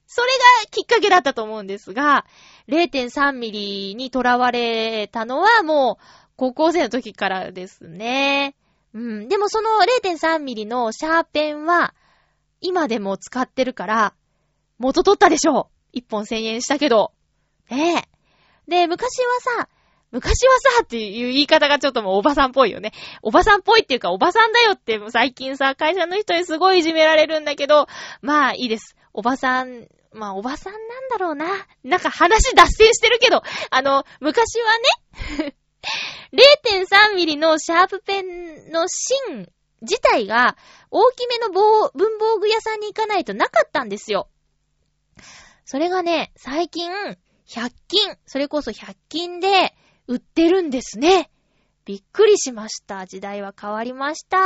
[0.07, 0.27] それ
[0.63, 2.25] がきっかけだったと思うんですが、
[2.69, 6.03] 0.3ミリにとらわれたのはもう、
[6.37, 8.55] 高校生の時からですね。
[8.95, 9.27] うん。
[9.27, 9.69] でもその
[10.03, 11.93] 0.3ミリのシャーペンは、
[12.61, 14.13] 今でも使ってるから、
[14.79, 15.97] 元取ったでしょう。
[15.97, 17.11] 1本1000円したけど。
[17.69, 18.07] ね
[18.67, 18.71] え。
[18.71, 19.69] で、昔はさ、
[20.11, 22.93] 昔はさっていう言い方がちょっともうおばさんっぽいよね。
[23.21, 27.87] おばさんっぽいっていうかおばさんだよって最近さ、会社の人にすごいいじめられるんだけど、
[28.21, 28.95] まあいいです。
[29.13, 31.47] おばさん、まあおばさんなんだろうな。
[31.83, 35.55] なんか話脱線してるけど、あの、昔はね、
[36.35, 39.47] 0.3ミリのシャープペンの芯
[39.81, 40.57] 自体が
[40.91, 44.27] 大きめの棒文房具屋さんに行かないとなかったんですよ。
[45.63, 46.91] それがね、最近、
[47.47, 49.73] 100均、それこそ100均で
[50.07, 51.29] 売ってるんですね。
[51.85, 53.05] びっくりしました。
[53.05, 54.37] 時代は変わりました。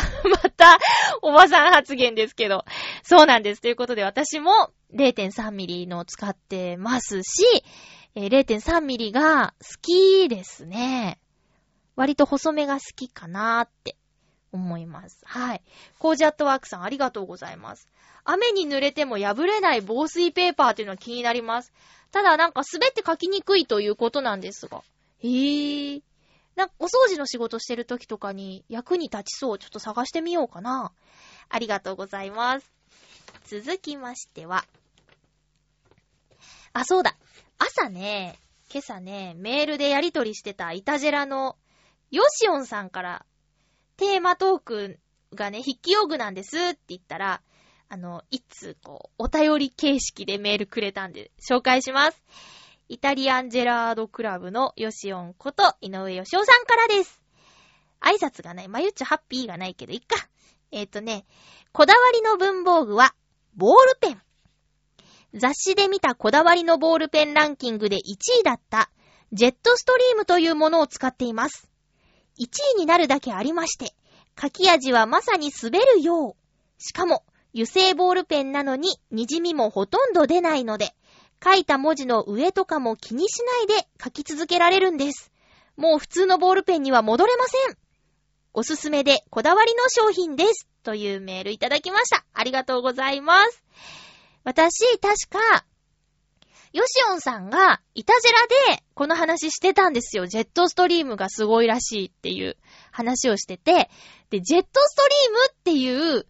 [0.24, 0.78] また、
[1.22, 2.64] おばさん発言ですけど。
[3.02, 3.60] そうなんです。
[3.60, 7.44] ということで私も0.3ミリのを使ってますし、
[8.16, 11.20] 0.3ミリが好きですね。
[11.96, 13.96] 割と細めが好きかなーって
[14.52, 15.20] 思います。
[15.24, 15.62] はい。
[15.98, 17.88] コージアットワークさんありがとうございます。
[18.24, 21.72] 雨に濡れても破れない防水ペーパーっていうのは気になります。
[22.12, 24.82] ただなんか滑って書きにくいということなんですが。
[25.20, 26.02] へぇー。
[26.54, 29.58] なんかお掃除の仕事してる時とかに役に立ちそう。
[29.58, 30.92] ちょっと探してみようかな。
[31.48, 32.72] ありがとうございます。
[33.46, 34.64] 続きましては。
[36.72, 37.16] あ、そうだ。
[37.58, 38.38] 朝ね、
[38.70, 41.56] 今朝ね、メールでやりとりしてたイタジェラの
[42.10, 43.26] ヨシオンさんから
[43.96, 44.98] テーマトーク
[45.34, 47.42] がね、筆記用具なんですって言ったら、
[47.88, 52.22] あの、いつ、こう、お便り形式でメールくれたんで、紹介します。
[52.88, 57.22] イタリアンジェラードクラブのヨシオンこと井上ヨシオさんからです。
[58.00, 58.68] 挨拶がない。
[58.68, 60.28] まゆっちハッピーがないけど、いっか。
[60.72, 61.26] えっ、とね、
[61.72, 63.14] こだわりの文房具は、
[63.56, 64.22] ボールペン。
[65.34, 68.00] 雑誌で見たこだわりのボールペンランキングで1
[68.40, 68.90] 位だった、
[69.32, 71.70] ジェットストリームというものを使っています。
[72.38, 73.94] 1位になるだけありまして、
[74.40, 76.82] 書き味はまさに滑るよう。
[76.82, 80.94] しかも、油性ボールペンなのに滲みもほとんど出ないので、
[81.42, 85.32] 書いた文字の上とかも気にしないで書き続けられるんです。
[85.76, 87.76] もう普通のボールペンには戻れません。
[88.52, 90.66] おすすめでこだわりの商品です。
[90.82, 92.24] というメールいただきました。
[92.32, 93.62] ありがとうございます。
[94.44, 95.66] 私、確か、
[96.76, 100.26] ヨシオンさんが、イタジェラで、この話してたんですよ。
[100.26, 102.58] ジェットストリームがすごいらしいっていう
[102.90, 103.88] 話をしてて、
[104.28, 106.26] で、ジェットストリームっていう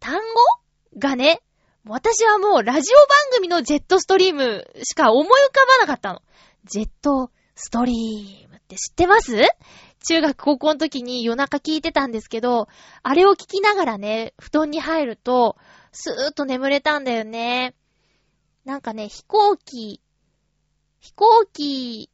[0.00, 1.40] 単語がね、
[1.86, 6.20] 私はもうラジオ番組のジェットストリームしか思い浮かばなかったの。
[6.66, 9.34] ジェットストリームって知ってます？
[10.06, 12.68] 中学高校の時に夜中聞いてたんですけど、
[13.02, 15.56] あれを聞きながらね、布団に入ると、
[15.90, 17.74] スーッと眠れたんだよね。
[18.64, 20.00] なんかね、飛行機、
[21.00, 22.08] 飛行機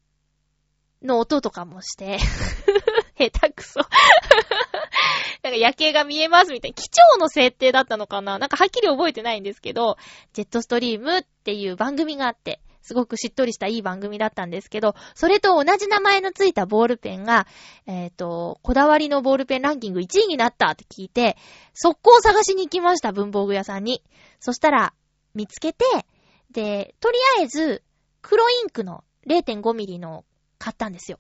[1.03, 2.19] の音とかもして、
[3.17, 3.81] 下手くそ。
[5.43, 9.97] なんか夜景が見えますみたいな、機長の設定だったのかななんかはっきり覚えてないんですけど、
[10.33, 17.47] ジェットストリームっていう番組があって、すごくしっとりしたいい番組だったんですけど、それと同じ名前のついたボールペンが、
[17.87, 21.37] えっ、と、こだわりのボールペンランキング1位になったって聞いて、
[21.75, 24.03] 速攻探しに行きました、文房具屋さんに。
[24.41, 24.95] そしたら、
[25.35, 25.85] 見つけて、
[26.51, 27.83] で、とりあえず、
[28.23, 30.25] 黒インクの0.5ミリの
[30.59, 31.19] 買ったんですよ。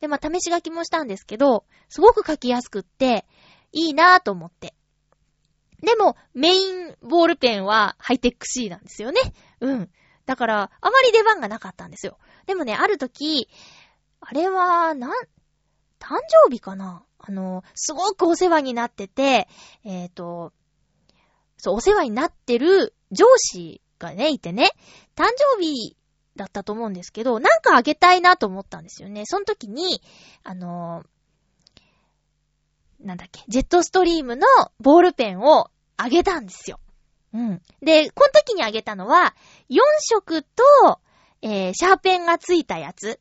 [0.00, 3.26] で、まあ、試し書きもしたんですけど、すごく書きやすくって、
[3.72, 4.74] いいなぁと思って。
[5.82, 9.20] でも、メインボールペンはハイテック C なんですよね。
[9.60, 9.90] うん。
[10.24, 12.18] だから、あまり出番がなかったんですよ。
[12.46, 13.48] でもね、ある時、
[14.20, 15.10] あれは、なん、
[15.98, 17.04] 誕生日かな？
[17.18, 19.48] あの、すごくお世話になってて、
[19.84, 20.52] えっ、ー、と、
[21.56, 24.72] そう、お世話になってる上司がね、いてね、
[25.16, 25.96] 誕生日
[26.36, 29.24] だったと思うんですけど、なんかあげたいなと思ったんですよね。
[29.26, 30.02] その時に、
[30.42, 31.04] あの
[33.00, 34.46] なんだっけ、ジェットストリームの
[34.80, 36.80] ボールペンをあげたんですよ。
[37.32, 37.62] うん。
[37.82, 39.34] で、この時にあげたのは、
[39.68, 41.00] 4色と、
[41.42, 43.20] えー、シャーペンがついたやつ。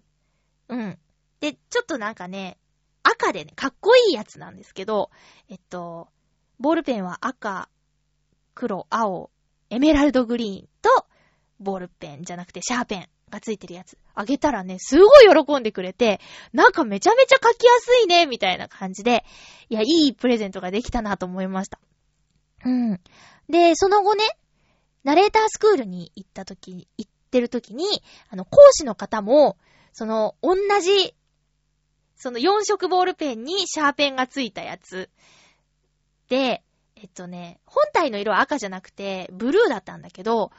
[0.69, 0.97] うん。
[1.41, 2.57] で、ちょっとなんかね、
[3.03, 5.11] 赤でね、かっこいいやつなんですけど、
[5.49, 6.07] えっと、
[6.59, 7.69] ボールペンは赤、
[8.53, 9.29] 黒、青、
[9.69, 11.05] エメラルドグリーンと、
[11.59, 13.97] ボールペンじゃなくてシャーペンがついてるやつ。
[14.13, 16.19] あげたらね、すごい喜んでくれて、
[16.53, 19.23] なんかめちゃめちゃ書きやすいね、みたいな感じで、
[19.69, 21.79] いや、いいプレゼントができたなと思いました。
[22.65, 23.01] うん。
[23.49, 24.23] で、その後ね、
[25.03, 27.85] ナレータースクールに行った時、行ってる時に、
[28.29, 29.57] あの、講師の方も、
[29.93, 31.15] その、同じ
[32.15, 35.09] その4色ボールペンにシャーペンがついたやつ。
[36.29, 36.63] で、
[36.95, 40.51] えっとね、本体の色は赤じゃなくて、ブルーだったんだけど、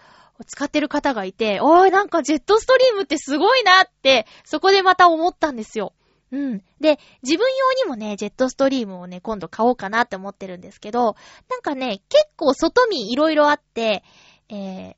[0.47, 5.95] 使ってる方がいて、おー、なんかジェットストリームってすごいなって、そこでまた思ったんですよ。
[6.31, 6.63] うん。
[6.81, 11.17] で、自分用にもね、ジェットストリームをね、今度買おうかなって思ってるんですけど、
[11.49, 14.03] なんかね、結構外見いろいろあって、
[14.49, 14.95] えー、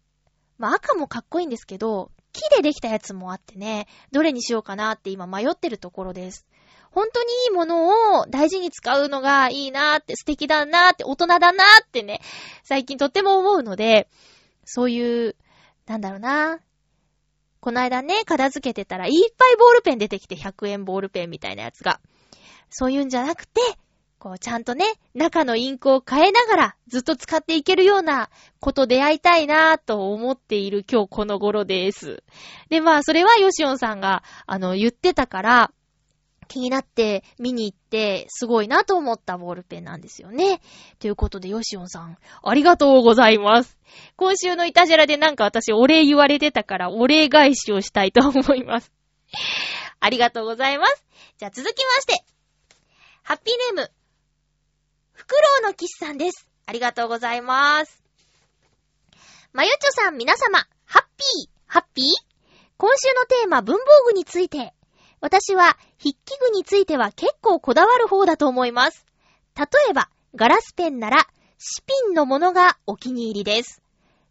[0.59, 6.47] まあ赤もかっこいいんですけど、木でできたやつもあってね、どれにしようかなって今迷ってるところです。
[6.91, 12.21] 本当にいいものを大事に使うのがいいなーって、素敵だなーって、大人だなーってね、
[12.65, 14.09] 最近とっても思うので、
[14.65, 15.37] そういう、
[15.87, 16.61] なんだろうな。
[17.61, 22.01] この間ね、片付けてたらいっぱいボールペン出てきて100円ボールペンみたいなやつが。
[22.71, 23.61] そういうんじゃなくて、
[24.19, 24.85] こうちゃんとね、
[25.15, 32.23] 中のインクを変えながらずっと使っていけるようなこと出会いたいなぁと思っている今日この頃です。
[32.69, 35.71] で、まあそれはヨシオンさんが、あの、言ってたから、
[36.49, 40.61] 気になって見に行って、すごいなと思ったボールペンなんですよね。
[40.99, 43.79] ということで、ヨシオンさん、ありがとうございます。
[44.17, 48.91] 今週のイタジェラでなんか私お礼言われてたから、お礼返しをしたいと思います。
[50.01, 51.05] ありがとうございます。
[51.39, 52.25] じゃあ続きまして、
[53.23, 53.93] ハッピーネーム、
[55.13, 56.49] フクロウのキスさんです。
[56.67, 58.03] ありがとうございます。
[59.53, 62.05] まゆちょさん皆様、ハッピー、ハッピー？
[62.77, 64.73] 今週のテーマ、文房具について。
[65.21, 69.05] 私は筆記具については結構こだわる方だと思います。
[69.57, 71.27] 例えば、ガラスペンなら、
[71.59, 73.83] シピンのものがお気に入りです。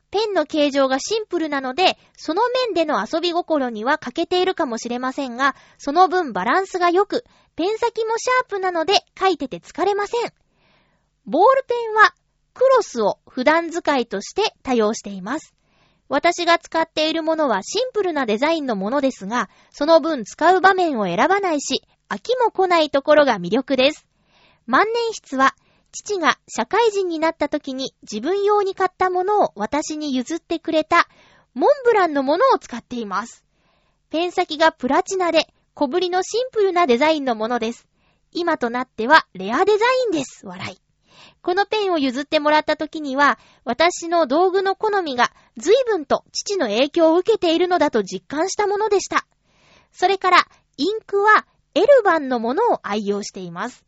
[0.10, 7.26] ペンの形状がシンプルなので、その面での遊び心には欠けているかもしれませんが、その分バランスが良く、
[7.58, 10.34] ペン先もシャープなので書いてて疲れません。
[11.26, 12.14] ボールペンは
[12.54, 15.57] クロスを普段使いとして多用しています。
[16.10, 24.06] 私が使っているものはシンプルなデザインのものですが、その分使う場面を選ばないし、飽きも来ないところが魅力です。
[24.66, 25.56] 万年筆は、
[25.92, 31.08] 父が社会人になった時に自分用に買ったものを私に譲ってくれた、
[31.54, 33.44] モンブランのものを使っています。
[34.10, 37.88] ペン先がプラチナで、小ぶりのシンプルなデザインのものです。
[38.32, 40.46] 今となってはレアデザインです。
[40.46, 40.87] 笑い。
[41.48, 49.26] このペンを譲ってもらった時には、私の道具の好みが随分と父の影響を受けているのだと実感したものでした。
[49.94, 50.46] それから、
[50.76, 53.86] インクはエルバンのものを愛用しています。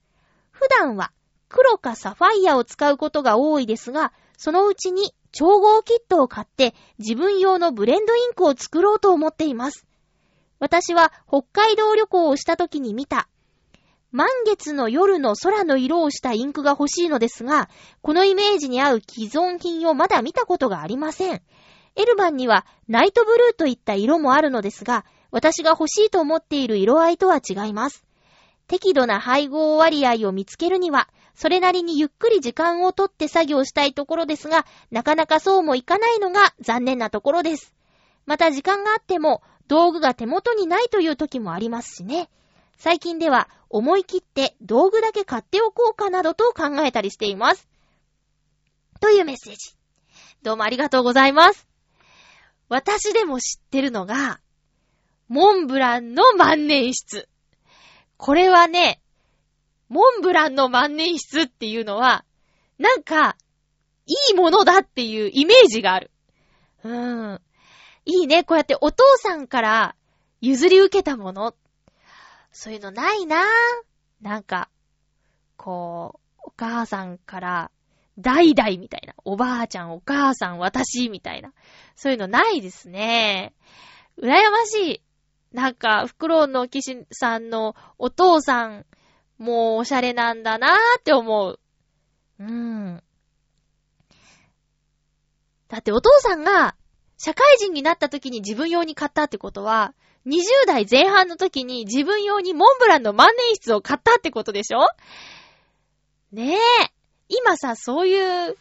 [0.51, 1.12] 普段は
[1.49, 9.86] 黒かサファイアを使うことが多いですが、そのうちに調合キットを買って自分用のブレンドインクを作ろうと思っています。
[10.60, 13.28] 私は北海道旅行をした時に見た
[14.12, 17.70] 満月の夜の空の色をしたインクが欲しいのですが、
[18.01, 21.41] このイメージに合う既存品をまだ見たことがありません。
[21.95, 28.03] エルバンにはナイトブルーといった色もあるのですが、私が欲しいと思っている色合いとは違います。
[28.68, 37.74] 適度な配合割合を見つけるには、それなりにゆっくり時間をとって作業したいところですが、なかなかそうもいかないのが残念なところです。
[38.26, 42.30] また時間があっても、道具が手元にないという時もありますしね。
[42.80, 47.67] 最近では思い切って道具だけ買っておこうかなどと考えたりしています。
[49.01, 49.75] というメッセージ。
[50.43, 51.67] どうもありがとうございます。
[52.69, 54.39] 私でも知ってるのが、
[55.27, 57.27] モンブランの万年筆。
[58.15, 59.01] これはね、
[59.89, 62.23] モンブランの万年筆っていうのは、
[62.77, 63.36] なんか、
[64.05, 66.11] いいものだっていうイメージがある。
[66.86, 67.41] うーん。
[68.05, 68.45] いいね。
[68.45, 69.95] こうやってお父さんから
[70.39, 71.53] 譲り受けたもの。
[72.51, 73.43] そういうのないなぁ
[74.21, 74.69] なんか、
[75.55, 77.71] こう、お母さんから、
[78.17, 79.13] 代々みたいな。
[79.23, 81.53] おばあちゃん、お母さん、私、みたいな。
[81.95, 83.53] そういうのないですね。
[84.17, 85.01] 羨ましい。
[85.53, 88.85] なんか、フクロウの騎士さんのお父さん、
[89.37, 91.59] もうおしゃれなんだなーって思う。
[92.39, 93.01] うん。
[95.69, 96.75] だってお父さんが、
[97.17, 99.93] 社会人になった時に自分用に買ったってことは、
[100.28, 104.80] 20代前半の時に自分用にモンブランの万年筆を買ったってことでしょ？
[106.32, 106.57] ねえ。
[107.30, 108.57] 今さ、そういう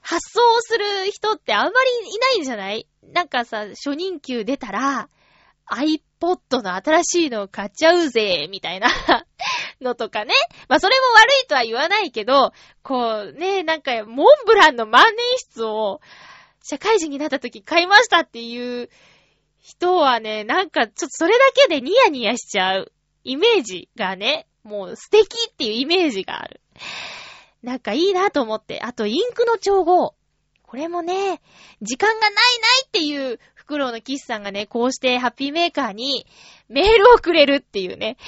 [0.00, 2.88] 発想をする人ってあんまりいないんじゃない？
[3.12, 5.08] なんかさ、初任給出たら、
[5.70, 8.88] iPod の新しいのを買っちゃうぜ、みたいな
[9.82, 10.32] のとかね。
[10.68, 16.00] まあ、それも悪いとは言わないけど、こうね、なんか、モンブランの万年筆を、
[16.62, 18.90] 社会人になった時買いましたっていう
[19.60, 22.92] 人はね、なんか、ちょっとそれだけでニヤニヤしちゃう
[23.24, 26.60] イメージがね、もう素敵っていうイメージがある。
[27.62, 28.80] なんかいいなと思って。
[28.82, 30.14] あと、インクの調合。
[30.62, 31.40] これもね、
[31.80, 32.42] 時間がないない
[32.86, 36.26] っていうフクロウのキスさんがね、こうしてハッピーメーカーに
[36.68, 38.18] メールをくれるっていうね。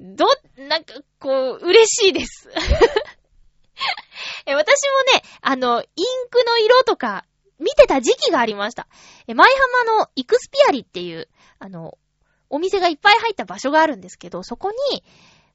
[0.00, 2.48] ど、なんか、こう、嬉しいです。
[4.46, 5.86] 私もね、あの、イン
[6.28, 7.24] クの色とか、
[7.58, 8.85] 見てた時期がありました。
[9.26, 9.48] え、舞
[9.84, 11.98] 浜のイクスピアリっていう、あの、
[12.48, 15.02] お店がいっぱい入った場所があるんですけど、そこに、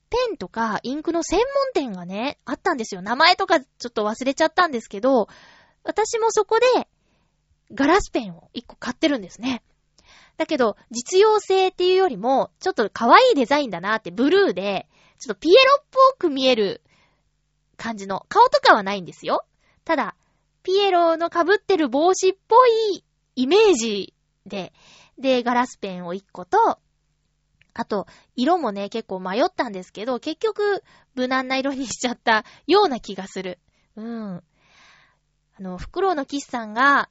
[0.10, 3.02] ペンとかインクの専門店がね、あったんですよ。
[3.02, 5.30] 名前とかちょっと忘れちゃったんですけど、
[5.84, 6.88] 私もそこで、
[7.74, 9.64] ガラスペンを一個買ってるんですね。
[10.36, 14.88] だけど、実用性っていうよりも、ちょっと可愛いデザインだなって、ブルーで、
[15.20, 16.82] ちょっとピエロっぽく見える
[17.78, 19.46] 感じの、顔とかはないんですよ。
[19.86, 20.16] ただ、
[20.64, 23.06] ピエロの被ってる帽子っぽい
[23.42, 24.14] イメージ
[24.46, 24.72] で、
[25.18, 26.80] で、ガラスペンを一個と、
[27.74, 30.84] あと、色もね、結構迷ったんですけど、結局、
[31.16, 33.60] 無難な色にしちゃったような気がする。
[33.96, 34.36] うん。
[34.36, 34.44] あ
[35.60, 37.10] の、フクロウのキスさんが、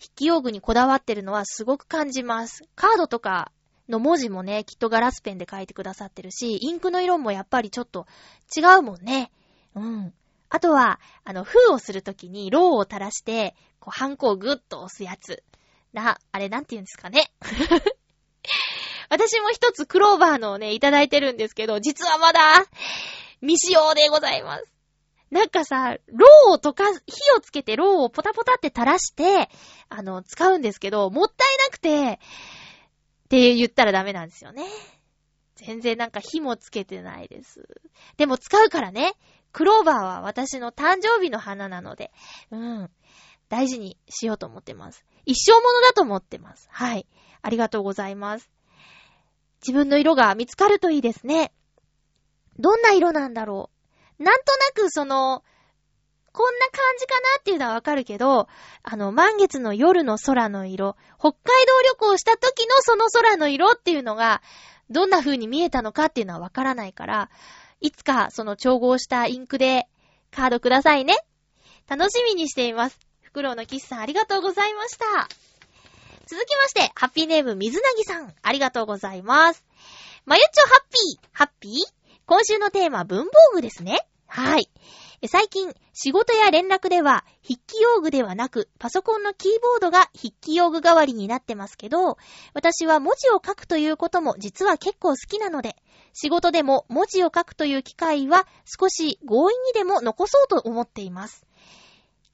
[0.00, 2.64] 筆記用具にこだわってるのはすごく感じます。
[2.74, 3.52] カードとか
[3.90, 8.06] の文字もね、きっとガラスペンで書いてくださってるし、インクの色もやっぱりちょっと
[8.56, 9.30] 違うもんね。
[9.74, 10.14] うん。
[10.54, 15.42] あとは、あの、封をするときに、ローを垂らして、こう、ハンコをグッと押すやつ。
[15.94, 17.32] な、あれなんて言うんですかね。
[19.08, 22.66] 私も一つクローバーのをね、いただいてるんですけど、実はまだ、
[23.40, 24.64] 未使用でございます。
[25.30, 29.48] なんかさ、ローを溶かす、火をつけてローをポタポタって垂らして、
[29.88, 32.20] あの、使うんですけど、もったいなくて、
[33.24, 34.66] って言ったらダメなんですよね。
[35.54, 37.66] 全然なんか火もつけてないです。
[38.16, 39.14] でも使うからね、
[39.52, 42.10] クローバーは私の誕生日の花なので、
[42.50, 42.90] うん。
[43.48, 45.04] 大事にしようと思ってます。
[45.26, 46.68] 一生ものだと思ってます。
[46.70, 47.06] はい。
[47.42, 48.50] ありがとうございます。
[49.60, 51.52] 自分の色が見つかるといいですね。
[52.58, 53.70] どんな色なんだろ
[54.18, 54.22] う。
[54.22, 55.44] なんとなくその、
[56.32, 58.48] こんな感じかなっていうのはわかるけど、
[58.82, 64.40] あの、満月の夜の空の色、北海道旅行した時のその空の色っていうのが、
[64.88, 67.30] どんな風に見えたのかっていうのはわからないから、
[67.82, 69.86] いつかその調合したインクで
[70.30, 71.16] カードくださいね。
[71.88, 72.98] 楽しみにしています。
[73.20, 75.04] フクロウのキスさんありがとうございました。
[76.26, 79.64] 続きまして、ハッピーネーム水なぎさん、ありがとうございます。
[80.24, 81.72] まゆっちょハッピー、ハッピー？
[82.24, 84.06] 今週のテーマ、文房具ですね。
[84.28, 84.70] はい。
[85.28, 92.16] 最近、仕事や連絡では、筆記用具ではなく、パソコンのキーボードが筆記用具代わりになってますけど、
[92.54, 95.76] 私は文字を書くということも実は結構好きなので、
[96.12, 101.46] 仕事でも文字を書くという機会は少し強引にでも残そうと思っています。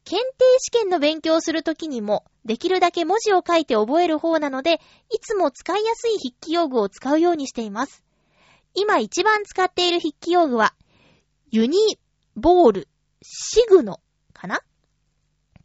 [0.04, 4.80] 検定試験の勉強をするときにも、できるだけ文字を書いて覚える方なので、
[5.10, 8.02] いつも使いやすい筆記用具を使うようにしています。
[8.72, 10.74] 今一番使っている筆記用具は、
[11.50, 11.98] ユニ
[12.38, 12.88] ボール
[13.22, 14.00] シグノ
[14.32, 14.60] かな？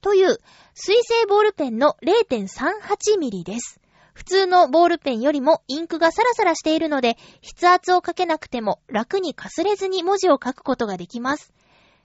[0.01, 0.38] という
[0.74, 3.80] 水性ボールペンの 0.38mm です。
[4.13, 11.53] 普通のボールペンよりもインクがサラサラしているので、筆圧をかけなくても楽にかすれずに文字を書くことができます。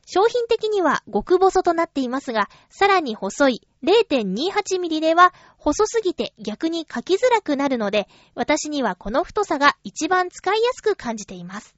[0.07, 11.75] 商品的には極細となっていますが、さらに細い 0.28mm では細すぎて逆に書きづらくなるので、私にはこの太さが一番使いやすく感じています。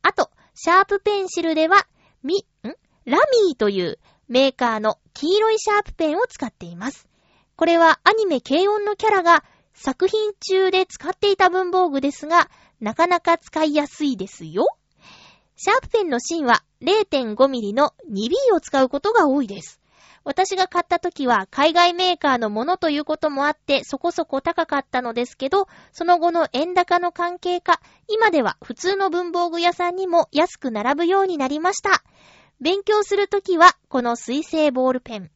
[0.00, 1.86] あと、シャープペンシルでは、
[2.22, 2.68] み、ん？
[3.04, 3.98] ラミーという
[4.28, 7.08] メーカーの黄色いシャープペンを使っています。
[7.56, 12.50] これはアニメ軽音のキャラが作品中で使っていた文房具ですが、
[12.80, 14.66] なかなか使いやすいですよ。
[15.56, 19.80] シャープペンの芯は 0.5mm の 2B を使うことが多いです。
[20.24, 32.02] 私が買った時は海外メーカーのものということもあってそこそこ高かったのですけど、その後の円高の関係か、今では普通の文房具屋さんにも安く並ぶようになりました。
[32.60, 35.30] 勉強するときはこの水性ボールペン。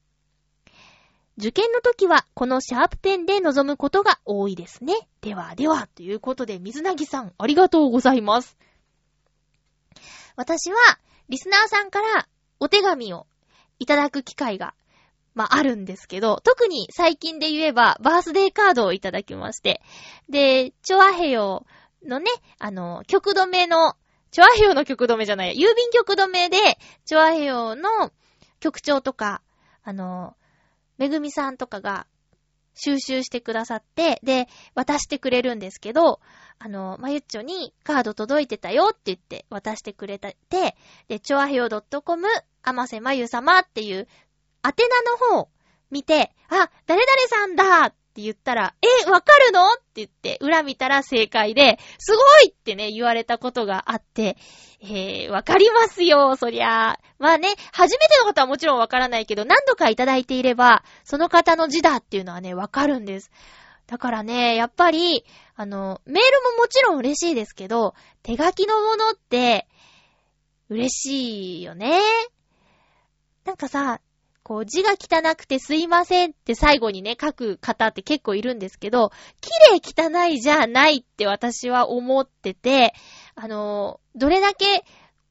[1.39, 4.95] 受験の時はこのシャープペンで臨むことが多いですね。
[5.23, 8.59] ではでは、ということで水なぎさんありがとうございます。
[10.37, 10.77] 私は
[11.29, 12.29] リスナーさんから
[12.61, 13.27] お手紙を
[13.83, 14.75] いただく機会が、
[15.35, 19.83] まあ、あるんですけど、特に最近で言えばバースデーカードをいただきまして、
[20.29, 21.67] で、チョアヘヨ
[22.07, 22.31] のね、
[22.61, 23.97] あの、曲止めの、
[24.31, 26.59] チョアヘヨの曲止めじゃない、郵便局止めで、
[27.05, 28.13] チョアヘヨの
[28.61, 29.43] 局長とか、
[29.83, 30.37] あの、
[30.99, 32.07] めぐみさんとかが
[32.75, 36.21] 収集してくださって、で、渡してくれるんですけど、
[36.59, 40.77] あの、まゆっちょにカード届いてたよって言って渡してくれたって、
[41.09, 41.69] で、ちょあへよ
[42.05, 42.27] .com、
[42.63, 44.09] あませまゆさまっていう、
[44.65, 45.49] 宛名の方
[45.91, 49.73] 見て、あ、誰々さんだっって言ったら、え、わかるの？
[49.73, 54.37] って言って、裏見たら正解で、すごいってね、言われたことがあって、
[54.83, 56.99] えー、わかりますよ、そりゃ。
[57.19, 63.31] まあね、初めての方はもちろんわからないけど、何度かいただいていれば、その方の字だっていうのはね、わかるんです。
[63.87, 65.25] だからね、やっぱり、
[65.57, 69.67] あの、メールももちろん嬉しいですけど、手書きのものって、
[70.69, 71.99] 嬉しいよね。
[73.47, 74.03] なんかさ、
[74.43, 82.93] こう字が汚くてすいませんって最後にね、書く方って結構いるんですけど、綺麗汚いじゃないって私は思ってて、
[83.35, 84.85] あの、どれだけ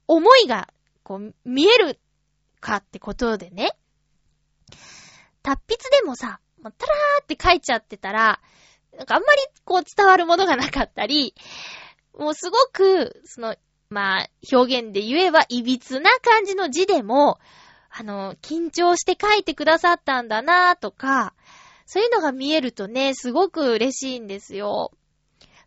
[0.07, 0.69] 思いが、
[1.03, 1.99] こう、見える
[2.61, 3.71] かってことでね、
[5.43, 8.39] 達筆でもさ、もうタラーって書いちゃってたら、
[8.97, 11.33] なんかあんまりこう伝わるものがなかったり、
[12.17, 13.55] もうすごく、その、
[13.89, 17.39] まあ、表現で言えば、いびつな感じの字でも、
[17.93, 21.33] あの、緊張して書いてくださったんだなとか、
[21.85, 24.91] そういうのが見えるとね、すごく嬉しいんですよ。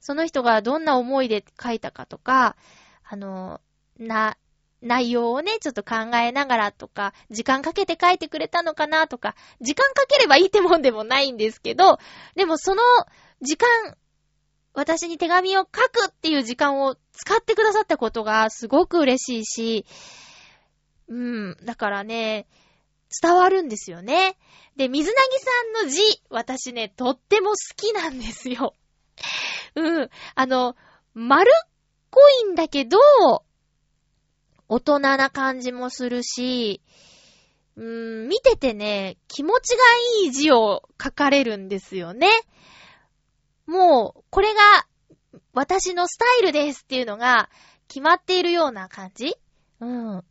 [0.01, 2.57] その人がどんな思いで書いたかとか、
[3.05, 3.61] あの、
[3.99, 4.37] な、
[4.81, 11.99] 内容をね、ちょっと考えながらとか、時間かけて書いてくれたのかなとか、時間かければいいってもんでもないんですけど、
[12.37, 12.83] でもその
[13.41, 13.97] 時間、
[14.75, 19.87] 私に手紙を書くっていう時間を使ってくださったことがすごく嬉しいし、
[21.09, 22.47] うん、だからね、
[23.23, 24.37] 伝わるんですよね。
[24.77, 26.01] で、水なぎさんの字、
[26.31, 28.75] 私ね、とっても好きなんですよ。
[29.77, 30.11] うん。
[30.35, 30.77] あの、
[31.15, 31.69] 丸っ
[32.11, 32.99] こいんだけど、
[34.69, 36.81] 大人な感じもするし、
[37.77, 39.83] うーん、見ててね、気持ちが
[40.25, 42.29] いい字を書かれるんですよね。
[43.67, 44.61] もう、これが
[45.53, 47.49] 私のスタイルですっていうのが
[47.89, 49.35] 決まっているような感じ
[49.81, 50.25] うん。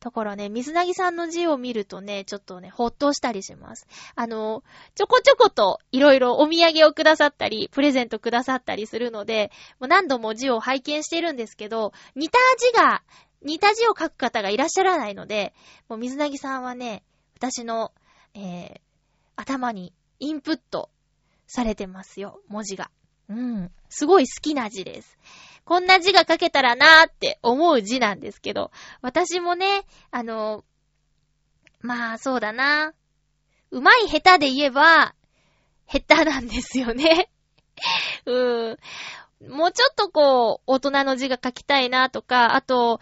[0.00, 3.86] だからね、水なぎさんの字を見るとね、ちょっとね、ほっとしたりします。
[4.14, 13.02] あの、ちょこちょこといろいろお土産をくださったり、プレゼントくださったりするので、もう何度も字を拝見してるんですけど、似た字が、
[13.42, 15.52] 似た字を書く方がいらっしゃらないので、
[15.88, 17.02] もう水なぎさんはね、
[17.36, 17.92] 私の、
[18.34, 18.80] えー、
[19.36, 20.90] 頭にインプット
[21.46, 22.90] されてますよ、文字が。
[23.28, 23.70] うん。
[23.88, 25.18] すごい好きな字です。
[25.70, 30.64] こんな字が書けたらなーって思う字なんですけど、私もね、あの、
[31.80, 32.92] まあそうだな。
[33.70, 35.14] うまい下手で言えば、
[35.86, 37.30] 下手なんですよね。
[38.26, 39.48] うーん。
[39.48, 43.00] もうちょっとこう、大人の字が書きたいなとか、あと、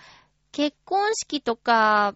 [0.53, 2.15] 結婚式とか、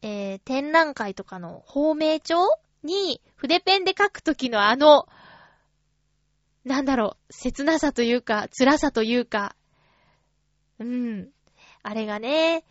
[0.00, 2.38] えー、展覧会とかの芳名帳
[2.82, 5.06] に筆ペンで書くときのあの、
[6.66, 9.54] なんだろう、切なさというか、辛さというか、
[10.80, 11.28] うん。
[11.84, 12.64] あれがね、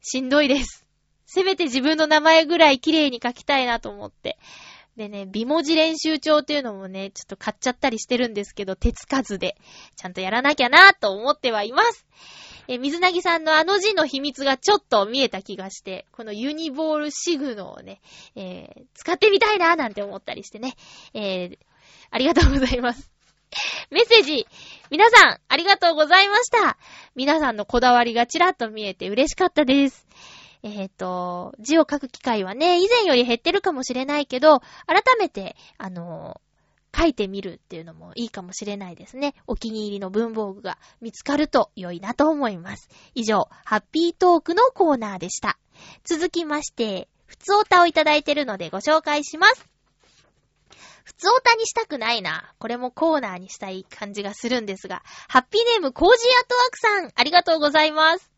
[0.00, 0.86] しんどいです。
[1.26, 4.38] せめて自分の名前ぐらい綺麗に書きたいなと思って。
[4.96, 9.56] でね、美文字練習帳っていうのもね、ちょっと買っちゃったりしてるんですけど、手つかずで、
[9.96, 12.06] ちゃんとやらなきゃなと思ってはいます。
[12.68, 18.00] え、水なぎさんのあの字の秘密がちょっと見えた気がして、このユニボールシグノをね、
[18.36, 20.76] えー、使ってみたいななんて思ったりしてね、
[21.14, 21.58] えー、
[22.10, 23.10] ありがとうございます。
[23.90, 24.46] メッセージ、
[24.90, 26.76] 皆さん、ありがとうございました。
[27.14, 30.06] 皆さんのこだわりがちらっと見えて嬉しかったです。
[30.62, 36.40] えっ、と、字を書く機会はね、以前より減ってるかもしれないけど、改めて、あの
[36.96, 39.34] 書いてみるっていうのもいいかもしれないですね。
[39.46, 42.88] お気に入りの文房具が見つかると良いなと思います。
[43.14, 45.58] 以上、ハッピートークのコーナーでした。
[46.04, 49.75] 続きまして、普通おたをいただいてるのでご紹介します。
[51.06, 52.52] 普通おたにしたくないな。
[52.58, 58.28] これもコーナーにしたい感じがするんですが、ハッピーネームコージーアットワークさん、ありがとうございます。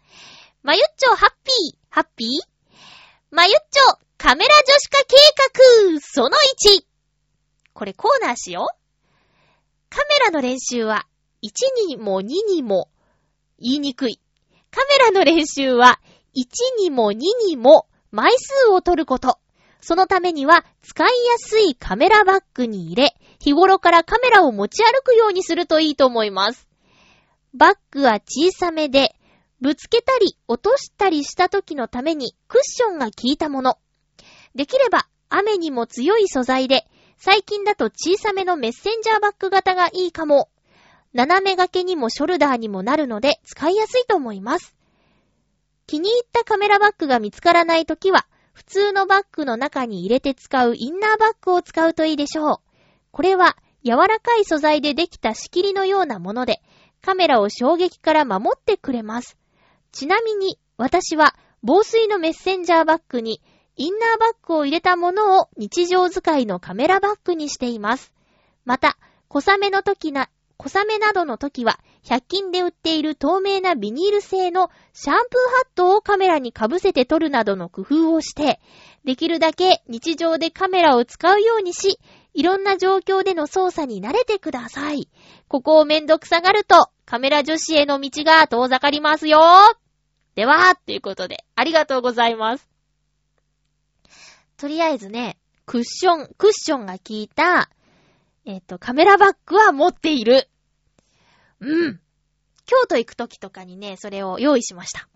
[0.63, 2.29] まゆっちょハッピー、ハッピー？
[3.31, 5.17] まゆっちょ、カメラ女子化計
[5.95, 6.37] 画その
[6.77, 6.85] 1。
[7.73, 8.79] これコーナーしよう。
[9.89, 11.07] カメラの練習は
[11.43, 12.91] 1にも2にも
[13.59, 14.21] 言いにくい。
[14.71, 16.01] カメラの練習は
[16.37, 17.17] 1にも2
[17.47, 19.39] にも枚数を取ること。
[19.89, 26.69] そのためには使いやすいカメラバッグに入れ、日頃からカメラを持ち歩くようにするといいと思います。
[27.55, 29.17] バッグは小さめで、
[29.63, 33.79] ぶつけたり落としたりした時のためにクッションが効いたもの。
[34.55, 36.85] できれば雨にも強い素材で、
[37.17, 40.51] 最近だと小さめのメッセンジャーバッグ型がいいかも。
[41.15, 44.75] 斜め掛けにもショルダーにもなるので使いやすいと思います。
[45.87, 48.27] 気に入ったカメラバッグが見つからないときは、
[48.59, 52.57] 普通のバッグの中に入れて使うインナーバッグを使うといいでしょう。
[53.13, 56.61] これは柔らかい素材でできた仕切りのようなもので、
[57.01, 59.39] カメラを衝撃から守ってくれます。
[59.93, 63.41] ちなみに、私は防水のメッセンジャーバッグに
[63.77, 68.13] インナーバッグを入れたものを日常使いのカメラバッグにしています。
[68.65, 68.99] また、
[69.29, 71.79] 小雨の時な、小雨などの時は、
[72.09, 78.61] 100均で売っている透明なビニール製のシャンプーハットをカメラに被せて撮るなどの工夫をして、
[79.05, 81.99] できるだけ日常でカメラを使うようにし、
[82.33, 85.11] いろんな状況での操作に慣れてください。
[85.49, 89.41] ここをめんどくさがると、カメラ女子への道が遠ざかりますよ
[90.35, 92.71] では、ということで、ありがとうございます。
[94.57, 95.37] とりあえずね、
[95.67, 97.69] クッション、クッションが効いた、
[98.47, 100.49] えっ、と、カメラバッグは持っている。
[101.61, 102.01] うん。
[102.67, 105.09] 京都行くときとかにね、それを用意しました。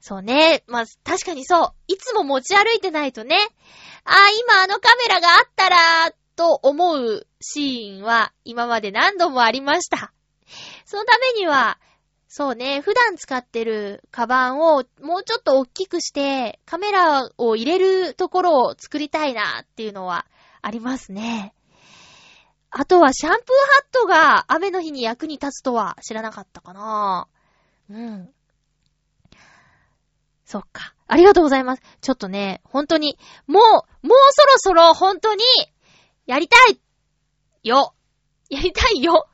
[0.00, 0.64] そうね。
[0.66, 1.72] まあ、確かにそう。
[1.86, 3.36] いつも持ち歩いてないとね。
[4.04, 10.12] ああ、今あのカメラがあったら、と思うシーンは今まで何度もありました。
[10.84, 11.78] そのためには、
[12.28, 20.26] そうね、普段使ってるカバンをもうちょっと大きくして、カメラを入れるところを作りたいなっていうのは
[20.60, 21.54] ありますね。
[22.76, 27.28] あとはシャンプーハットが雨の日に役に立つとは知らなかったかな
[27.88, 28.28] うん。
[30.44, 30.92] そっか。
[31.06, 31.82] ありがとうございます。
[32.00, 33.16] ちょっとね、本当に、
[33.46, 35.44] もう、もうそろそろ本当に、
[36.26, 36.80] やりたい
[37.62, 37.94] よ
[38.50, 39.28] やりたいよ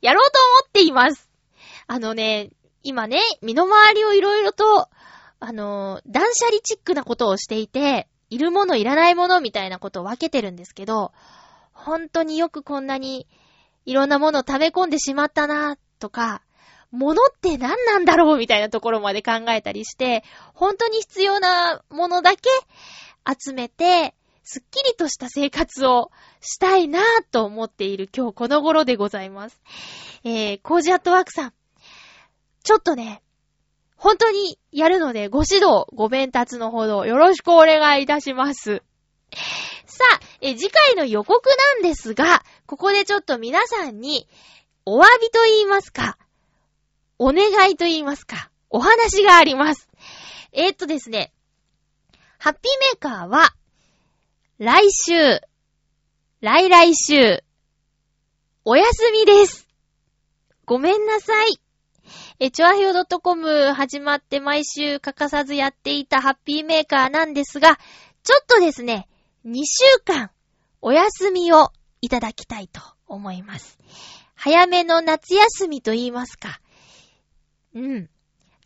[0.00, 1.28] やろうと思っています。
[1.88, 2.50] あのね、
[2.84, 4.88] 今ね、身の回りをいろいろと、
[5.40, 11.12] あの、断捨離チックなことをしていて、いるものいらないものみたいなことを分けてるんですけど、
[11.88, 13.26] 本当によくこんなに
[13.86, 16.42] いろんなものを溜め込んでしまったな、とか、
[16.90, 20.22] 物って何なんだろうみたいなところまで考えたりして、
[20.52, 22.50] 本当に必要なものだけ
[23.26, 24.14] 集めて、
[24.44, 26.10] すっきりとした生活を
[26.42, 29.58] したいなぁと思っている今日この頃でございます。
[30.24, 31.52] えー、コージアットワークさん。
[32.64, 33.22] ちょっとね、
[33.96, 38.82] 本当にやるのでご指導、ご鞭達のほどよろしくお願いいたします。
[39.88, 44.28] さあ、え次回の予告なんですが、ここでちょっと皆さんに
[44.84, 46.18] お詫びと言いますか、
[47.18, 49.88] お願いと言いますか、お話があります。
[50.52, 51.32] えー、っとですね、
[52.38, 53.54] ハッピーメーカーは、
[54.58, 55.40] 来週、
[56.42, 57.42] 来来週、
[58.66, 59.66] お休みです。
[60.66, 61.58] ごめんなさい。
[62.40, 67.78] え、チョアヒョ .com 始まって毎週欠かさずやっていたハッピーメーカーなんですが、
[68.22, 69.08] ちょっとですね、
[69.44, 70.30] 2週間、
[70.80, 71.70] お休みを
[72.00, 73.78] いただきたいと思います。
[74.34, 76.60] 早めの夏休みと言いますか。
[77.74, 78.10] うん。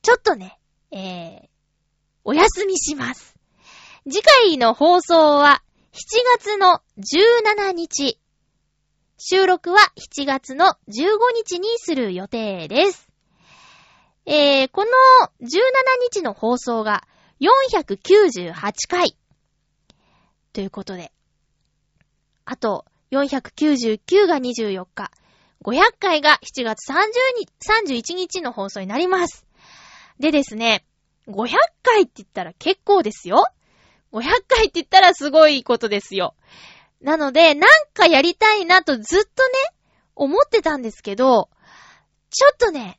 [0.03, 0.59] ちょっとね、
[0.91, 1.49] えー、
[2.25, 3.37] お休みします。
[4.05, 5.63] 次回の放送は
[5.93, 5.99] 7
[6.39, 8.19] 月の17日。
[9.19, 9.79] 収録は
[10.17, 10.99] 7月の15
[11.37, 13.09] 日にする予定です。
[14.27, 14.91] えー、この
[15.41, 15.51] 17
[16.13, 17.05] 日の放送が
[17.41, 18.53] 498
[18.89, 19.17] 回。
[20.53, 21.13] ということで。
[22.45, 25.11] あと、499が24日。
[25.65, 26.95] 500回が7月30
[27.39, 29.47] 日、31日の放送になります。
[30.19, 30.85] でですね、
[31.29, 33.47] 500回って言ったら結構ですよ。
[34.13, 36.35] 500回って言ったらすごいことですよ。
[37.01, 39.29] なので、なんかやりたいなとずっとね、
[40.15, 41.49] 思ってたんですけど、
[42.31, 42.99] ちょっとね、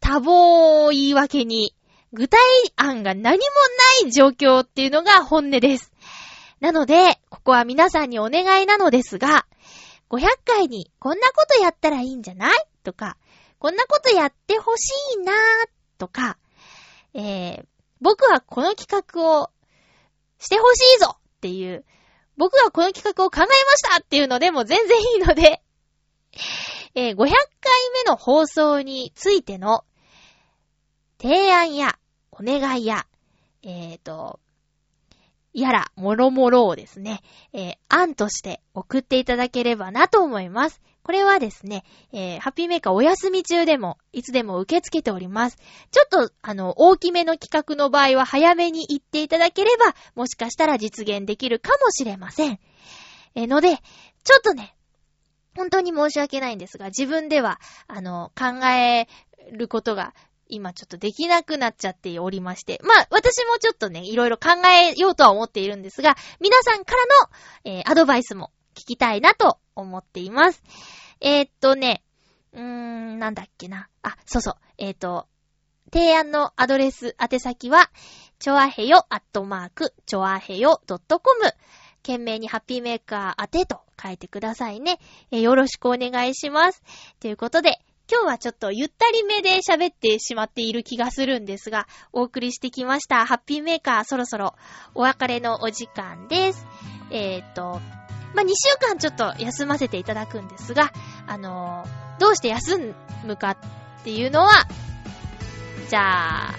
[0.00, 1.74] 多忙を言い訳に、
[2.12, 2.38] 具体
[2.76, 3.44] 案が何も
[4.02, 5.92] ない状況っていうのが本音です。
[6.60, 9.46] なので、ここは皆さんにお願いなのですが、
[10.08, 12.58] 500回にこんなことやったらいいんじゃない？
[12.82, 13.16] とか、
[13.58, 15.36] こんなことやってほしいなー
[15.98, 16.38] とか、
[17.14, 17.64] えー、
[18.00, 19.50] 僕はこの企画を
[20.38, 21.84] してほしいぞっていう、
[22.36, 23.46] 僕はこの企画を考えま
[23.76, 25.62] したっていうのでも全然いいので、
[26.94, 29.84] えー500回目の放送についての
[31.20, 31.98] 提案や
[32.30, 33.06] お願いや、
[33.62, 34.38] えーと、
[35.56, 37.22] やら、もろもろをですね、
[37.54, 40.82] えー、案として送っていただければなと思います。
[41.02, 41.82] これはですね、
[42.12, 45.56] えー、ハッピーメーカーお休み中でも、いつでも受け付けております。
[45.92, 52.58] ちょっと、あの、大きめの企画の場合は早めに言っていただければ、もしかしたら実現できるかもしれません。
[53.34, 53.76] えー、ので、
[54.24, 54.76] ちょっとね、
[55.56, 59.08] 本当に申し訳ないんですが、自分では、あの、考え
[59.52, 60.12] ることが
[60.48, 62.80] 今ちょっとできなくなっちゃっておりまして。
[62.82, 66.94] まあ、私もちょっとね、いろいろ考えようとは思っているんですが、皆さんか
[67.64, 70.62] らの、えー、アドバイスも聞きたいなと思っています。
[71.20, 72.02] えー、っとね、
[72.52, 73.88] うーん、なんだっけな。
[74.02, 74.54] あ、そうそう。
[74.78, 75.26] えー、っと、
[75.92, 77.90] 提案のアドレス、宛先は、
[78.38, 81.52] ちょあへよ、アットマーク、ちょあへよ、ドットコム。
[82.02, 84.98] 懸命にハッピーメーカー宛てと書いてくださいね。
[85.30, 86.82] えー、よろしくお願いします。
[87.20, 93.26] ということで、今日はちょっとゆったりめで喋ってしまっている気がするんですが、お送りしてきました。
[93.26, 94.54] ハッピーメーカーそろそろ
[94.94, 96.66] お別れのお時間です。
[97.10, 97.80] えっ、と、
[98.34, 100.92] まあ、2週間ちょっと休ませていただくんですが、
[101.26, 102.94] あのー、どうして休
[103.24, 103.56] むかっ
[104.04, 104.52] ていうのは、
[105.88, 106.54] じゃあ、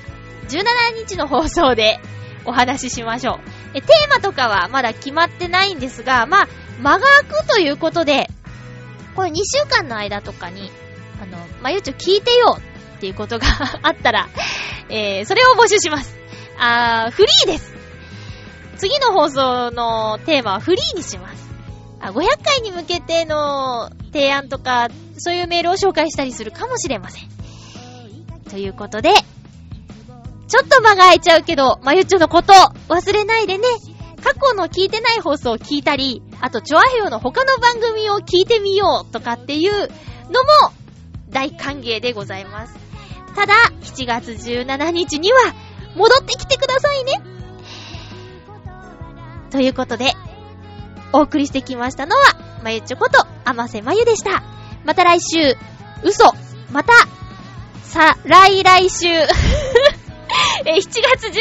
[0.50, 2.00] 17日の放送で
[2.44, 3.40] お話ししましょう。
[3.74, 6.48] え、テーマとかはまだ決まってないんですが、まあ、
[6.82, 8.30] 間が空くということで、
[9.16, 10.72] これ2週間の間とかに、
[11.22, 12.58] あの、まゆちょ聞いてよ
[12.98, 13.48] っていうことが
[13.84, 14.28] あったら、
[14.90, 16.16] えー、それを募集します。
[16.60, 17.74] あー、フリーです。
[18.78, 21.48] 次の放送のテーマはフリーにします。
[22.00, 27.30] あ、500回に向けての提案とか、そういうメールを紹介したりするかもしれません。
[28.50, 29.12] ということで、
[30.48, 32.54] ちょっと間が空いちゃうけど、まゆちょのこと
[32.88, 33.64] 忘れないでね。
[34.24, 39.90] 過去の聞いてない放送を聞いたり、あと、チョアヘヨの他の番組を聞いてみようとかっていうのも
[41.30, 42.76] 大歓迎でございます。
[43.36, 45.38] ただ、7月17日には
[45.96, 47.22] 戻ってきてくださいね。
[49.52, 50.14] ということで、
[51.14, 52.24] お送りしてきましたのは、
[52.64, 54.44] まゆちょこと、あませまゆでした。
[54.86, 55.56] また来週、
[56.04, 56.34] 嘘、
[56.72, 56.94] また、
[57.84, 59.26] さ、来来週、 7
[60.66, 61.32] 月17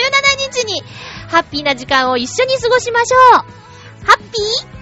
[0.52, 0.82] 日に、
[1.28, 4.06] ハッピーな時間を一緒に過ごしましょう。
[4.06, 4.75] ハッピー